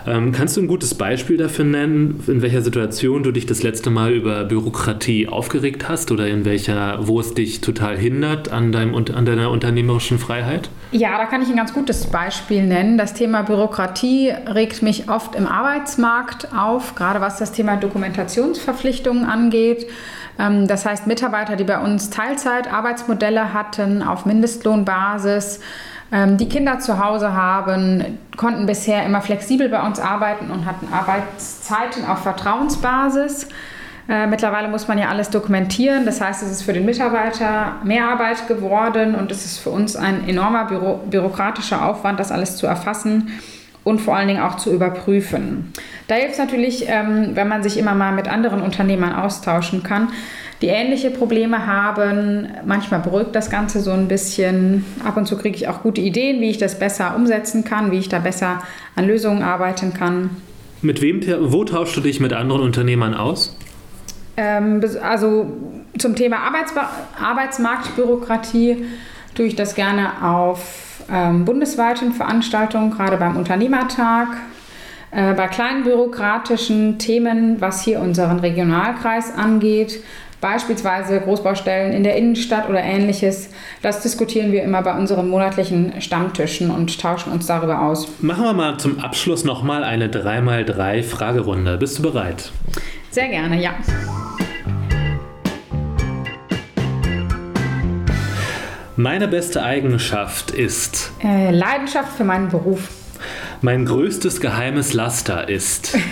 Ähm, 0.05 0.33
kannst 0.33 0.57
du 0.57 0.61
ein 0.61 0.67
gutes 0.67 0.95
Beispiel 0.95 1.37
dafür 1.37 1.63
nennen, 1.63 2.21
in 2.27 2.41
welcher 2.41 2.61
Situation 2.61 3.23
du 3.23 3.31
dich 3.31 3.45
das 3.45 3.63
letzte 3.63 3.89
Mal 3.89 4.11
über 4.11 4.43
Bürokratie 4.43 5.29
aufgeregt 5.29 5.87
hast 5.87 6.11
oder 6.11 6.27
in 6.27 6.43
welcher, 6.43 7.07
wo 7.07 7.21
es 7.21 7.33
dich 7.33 7.61
total 7.61 7.97
hindert 7.97 8.51
an, 8.51 8.73
deinem, 8.73 8.95
an 8.95 9.25
deiner 9.25 9.49
unternehmerischen 9.49 10.19
Freiheit? 10.19 10.69
Ja, 10.91 11.17
da 11.17 11.25
kann 11.25 11.41
ich 11.41 11.49
ein 11.49 11.57
ganz 11.57 11.73
gutes 11.73 12.07
Beispiel 12.07 12.65
nennen. 12.65 12.97
Das 12.97 13.13
Thema 13.13 13.41
Bürokratie 13.43 14.29
regt 14.29 14.81
mich 14.81 15.09
oft 15.09 15.35
im 15.35 15.45
Arbeitsmarkt 15.45 16.53
auf, 16.55 16.95
gerade 16.95 17.19
was 17.19 17.37
das 17.37 17.51
Thema 17.51 17.75
Dokumentationsverpflichtungen 17.75 19.25
angeht. 19.25 19.85
Ähm, 20.39 20.65
das 20.67 20.85
heißt, 20.85 21.05
Mitarbeiter, 21.05 21.57
die 21.57 21.65
bei 21.65 21.79
uns 21.79 22.09
Teilzeit-Arbeitsmodelle 22.09 23.53
hatten 23.53 24.01
auf 24.01 24.25
Mindestlohnbasis, 24.25 25.59
ähm, 26.13 26.37
die 26.37 26.47
Kinder 26.47 26.79
zu 26.79 27.03
Hause 27.03 27.33
haben, 27.33 28.17
konnten 28.37 28.65
bisher 28.65 29.05
immer 29.05 29.19
flexibel 29.19 29.67
bei 29.67 29.85
uns 29.85 29.99
arbeiten 29.99 30.51
und 30.51 30.65
hatten 30.65 30.87
Arbeitszeiten 30.93 32.05
auf 32.05 32.19
Vertrauensbasis. 32.19 33.49
Äh, 34.09 34.27
mittlerweile 34.27 34.69
muss 34.69 34.87
man 34.87 34.97
ja 34.97 35.09
alles 35.09 35.29
dokumentieren. 35.29 36.05
Das 36.05 36.21
heißt, 36.21 36.43
es 36.43 36.51
ist 36.51 36.61
für 36.63 36.73
den 36.73 36.85
Mitarbeiter 36.85 37.75
mehr 37.83 38.07
Arbeit 38.07 38.47
geworden 38.47 39.15
und 39.15 39.31
es 39.31 39.45
ist 39.45 39.57
für 39.57 39.69
uns 39.69 39.95
ein 39.95 40.27
enormer 40.27 40.65
Büro 40.65 40.99
bürokratischer 41.09 41.85
Aufwand, 41.85 42.19
das 42.19 42.31
alles 42.31 42.55
zu 42.55 42.67
erfassen 42.67 43.31
und 43.83 43.99
vor 43.99 44.15
allen 44.15 44.27
Dingen 44.27 44.41
auch 44.41 44.57
zu 44.57 44.71
überprüfen. 44.73 45.73
Da 46.07 46.15
hilft 46.15 46.33
es 46.33 46.39
natürlich, 46.39 46.85
ähm, 46.87 47.31
wenn 47.33 47.47
man 47.47 47.63
sich 47.63 47.77
immer 47.77 47.95
mal 47.95 48.13
mit 48.13 48.27
anderen 48.29 48.61
Unternehmern 48.61 49.13
austauschen 49.13 49.83
kann, 49.83 50.09
die 50.61 50.67
ähnliche 50.67 51.11
Probleme 51.11 51.67
haben. 51.67 52.47
Manchmal 52.65 53.01
beruhigt 53.01 53.35
das 53.35 53.49
Ganze 53.49 53.81
so 53.81 53.91
ein 53.91 54.07
bisschen. 54.07 54.85
Ab 55.03 55.17
und 55.17 55.27
zu 55.27 55.37
kriege 55.37 55.55
ich 55.55 55.67
auch 55.67 55.83
gute 55.83 56.01
Ideen, 56.01 56.41
wie 56.41 56.49
ich 56.49 56.57
das 56.57 56.79
besser 56.79 57.15
umsetzen 57.15 57.63
kann, 57.63 57.91
wie 57.91 57.99
ich 57.99 58.09
da 58.09 58.19
besser 58.19 58.61
an 58.95 59.05
Lösungen 59.05 59.43
arbeiten 59.43 59.93
kann. 59.93 60.31
Mit 60.81 61.01
wem, 61.01 61.21
wo 61.51 61.63
tauschst 61.63 61.97
du 61.97 62.01
dich 62.01 62.19
mit 62.19 62.33
anderen 62.33 62.61
Unternehmern 62.61 63.13
aus? 63.13 63.56
Ähm, 64.37 64.81
also 65.01 65.51
zum 65.97 66.15
Thema 66.15 66.37
Arbeits 66.37 66.73
Arbeitsmarktbürokratie 67.19 68.85
tue 69.35 69.45
ich 69.47 69.55
das 69.55 69.75
gerne 69.75 70.23
auf 70.23 71.01
ähm, 71.11 71.45
bundesweiten 71.45 72.13
Veranstaltungen, 72.13 72.91
gerade 72.91 73.17
beim 73.17 73.35
Unternehmertag, 73.35 74.27
äh, 75.11 75.33
bei 75.33 75.47
kleinen 75.47 75.83
bürokratischen 75.83 76.99
Themen, 76.99 77.59
was 77.59 77.81
hier 77.81 77.99
unseren 77.99 78.39
Regionalkreis 78.39 79.33
angeht, 79.33 80.03
beispielsweise 80.41 81.19
Großbaustellen 81.19 81.93
in 81.93 82.03
der 82.03 82.15
Innenstadt 82.15 82.69
oder 82.69 82.81
ähnliches. 82.83 83.49
Das 83.81 84.01
diskutieren 84.01 84.51
wir 84.51 84.63
immer 84.63 84.83
bei 84.83 84.95
unseren 84.95 85.29
monatlichen 85.29 85.99
Stammtischen 86.01 86.69
und 86.69 86.99
tauschen 86.99 87.31
uns 87.31 87.47
darüber 87.47 87.81
aus. 87.81 88.07
Machen 88.21 88.43
wir 88.43 88.53
mal 88.53 88.77
zum 88.77 88.99
Abschluss 88.99 89.45
nochmal 89.45 89.83
eine 89.83 90.09
3x3 90.09 91.03
Fragerunde. 91.03 91.77
Bist 91.77 91.97
du 91.97 92.03
bereit? 92.03 92.51
Sehr 93.09 93.29
gerne, 93.29 93.59
ja. 93.59 93.71
Meine 98.99 99.27
beste 99.27 99.61
Eigenschaft 99.61 100.49
ist 100.49 101.11
äh, 101.23 101.51
Leidenschaft 101.51 102.17
für 102.17 102.23
meinen 102.23 102.49
Beruf. 102.49 102.89
Mein 103.61 103.85
größtes 103.85 104.41
geheimes 104.41 104.93
Laster 104.93 105.47
ist 105.47 105.95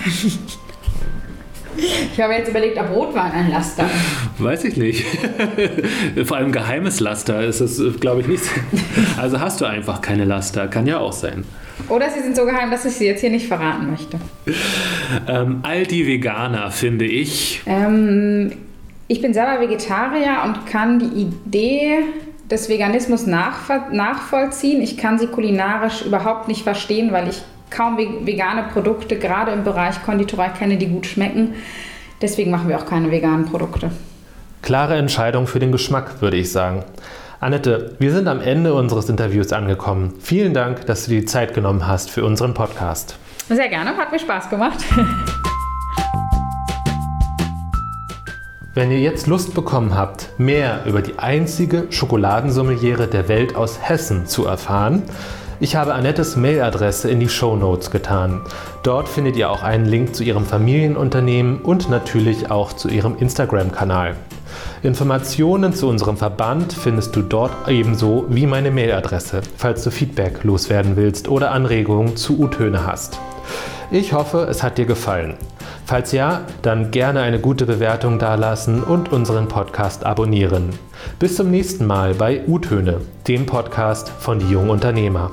Ich 1.78 2.22
habe 2.22 2.34
jetzt 2.34 2.48
überlegt, 2.50 2.78
ob 2.78 2.92
Rotwein 2.92 3.32
ein 3.32 3.50
Laster 3.50 3.86
ist. 3.86 4.44
Weiß 4.44 4.64
ich 4.66 4.78
nicht. 4.78 5.04
Vor 6.26 6.38
allem 6.38 6.52
geheimes 6.52 7.00
Laster 7.00 7.44
ist 7.44 7.60
es, 7.60 8.00
glaube 8.00 8.22
ich, 8.22 8.28
nicht. 8.28 8.44
Also 9.18 9.40
hast 9.40 9.62
du 9.62 9.66
einfach 9.66 10.00
keine 10.02 10.24
Laster, 10.24 10.68
kann 10.68 10.86
ja 10.86 11.00
auch 11.00 11.12
sein. 11.12 11.44
Oder 11.90 12.12
sie 12.12 12.22
sind 12.22 12.36
so 12.36 12.46
geheim, 12.46 12.70
dass 12.70 12.86
ich 12.86 12.94
sie 12.94 13.08
jetzt 13.08 13.22
hier 13.22 13.32
nicht 13.32 13.48
verraten 13.48 13.90
möchte. 13.90 14.20
Ähm, 15.28 15.60
all 15.64 15.88
die 15.88 16.06
Veganer, 16.06 16.70
finde 16.70 17.06
ich. 17.06 17.64
Ähm, 17.66 18.54
ich 19.08 19.22
bin 19.22 19.34
selber 19.34 19.60
Vegetarier 19.60 20.44
und 20.46 20.66
kann 20.66 21.00
die 21.00 21.24
Idee 21.24 22.00
des 22.50 22.70
Veganismus 22.70 23.26
nachvollziehen. 23.26 24.82
Ich 24.82 24.98
kann 24.98 25.18
sie 25.18 25.28
kulinarisch 25.28 26.04
überhaupt 26.04 26.48
nicht 26.48 26.64
verstehen, 26.64 27.12
weil 27.12 27.28
ich 27.28 27.42
kaum 27.70 27.98
vegane 27.98 28.64
Produkte, 28.72 29.18
gerade 29.18 29.52
im 29.52 29.64
Bereich 29.64 30.04
Konditorei, 30.04 30.50
kenne, 30.50 30.78
die 30.78 30.88
gut 30.88 31.06
schmecken. 31.06 31.56
Deswegen 32.22 32.52
machen 32.52 32.70
wir 32.70 32.78
auch 32.78 32.86
keine 32.86 33.12
veganen 33.12 33.46
Produkte. 33.46 33.92
Klare 34.62 34.96
Entscheidung 34.96 35.48
für 35.48 35.60
den 35.60 35.72
Geschmack, 35.72 36.22
würde 36.22 36.38
ich 36.38 36.52
sagen. 36.52 36.84
Annette, 37.40 37.96
wir 38.00 38.12
sind 38.12 38.28
am 38.28 38.42
Ende 38.42 38.74
unseres 38.74 39.10
Interviews 39.10 39.52
angekommen. 39.52 40.14
Vielen 40.20 40.54
Dank, 40.54 40.86
dass 40.86 41.06
du 41.06 41.12
die 41.12 41.26
Zeit 41.26 41.54
genommen 41.54 41.86
hast 41.86 42.10
für 42.10 42.24
unseren 42.24 42.54
Podcast. 42.54 43.18
Sehr 43.50 43.70
gerne, 43.70 43.96
hat 43.98 44.12
mir 44.12 44.20
Spaß 44.20 44.50
gemacht. 44.50 44.80
Wenn 48.76 48.92
ihr 48.92 49.00
jetzt 49.00 49.28
Lust 49.28 49.54
bekommen 49.54 49.96
habt, 49.96 50.38
mehr 50.38 50.82
über 50.86 51.02
die 51.02 51.18
einzige 51.18 51.88
Schokoladensommeliere 51.92 53.08
der 53.08 53.30
Welt 53.30 53.56
aus 53.56 53.80
Hessen 53.82 54.28
zu 54.28 54.46
erfahren, 54.48 55.04
ich 55.62 55.78
habe 55.78 55.94
Annettes 55.94 56.36
Mailadresse 56.36 57.10
in 57.10 57.22
die 57.22 57.30
Show 57.30 57.56
Notes 57.56 57.90
getan. 57.90 58.42
Dort 58.84 59.08
findet 59.08 59.38
ihr 59.38 59.50
auch 59.50 59.64
einen 59.64 59.86
Link 59.86 60.14
zu 60.14 60.26
ihrem 60.26 60.46
Familienunternehmen 60.46 61.62
und 61.62 61.90
natürlich 61.90 62.52
auch 62.52 62.74
zu 62.74 62.90
ihrem 62.90 63.16
Instagram-Kanal. 63.16 64.18
Informationen 64.84 65.74
zu 65.74 65.88
unserem 65.88 66.18
Verband 66.18 66.74
findest 66.74 67.16
du 67.16 67.22
dort 67.22 67.70
ebenso 67.70 68.26
wie 68.28 68.46
meine 68.46 68.72
Mailadresse, 68.72 69.40
falls 69.56 69.86
du 69.86 69.90
Feedback 69.90 70.44
loswerden 70.44 70.98
willst 70.98 71.30
oder 71.30 71.52
Anregungen 71.52 72.18
zu 72.18 72.38
U-Töne 72.38 72.86
hast. 72.86 73.20
Ich 73.90 74.12
hoffe, 74.12 74.48
es 74.50 74.64
hat 74.64 74.78
dir 74.78 74.86
gefallen. 74.86 75.36
Falls 75.86 76.12
ja, 76.12 76.42
dann 76.64 76.90
gerne 76.90 77.22
eine 77.22 77.40
gute 77.40 77.68
Bewertung 77.68 78.18
dalassen 78.18 78.84
und 78.84 79.12
unseren 79.12 79.48
Podcast 79.48 80.04
abonnieren. 80.04 80.70
Bis 81.20 81.36
zum 81.36 81.52
nächsten 81.52 81.86
Mal 81.86 82.16
bei 82.16 82.42
U-Töne, 82.48 83.02
dem 83.28 83.46
Podcast 83.46 84.10
von 84.10 84.40
die 84.40 84.50
jungen 84.50 84.72
Unternehmer. 84.72 85.32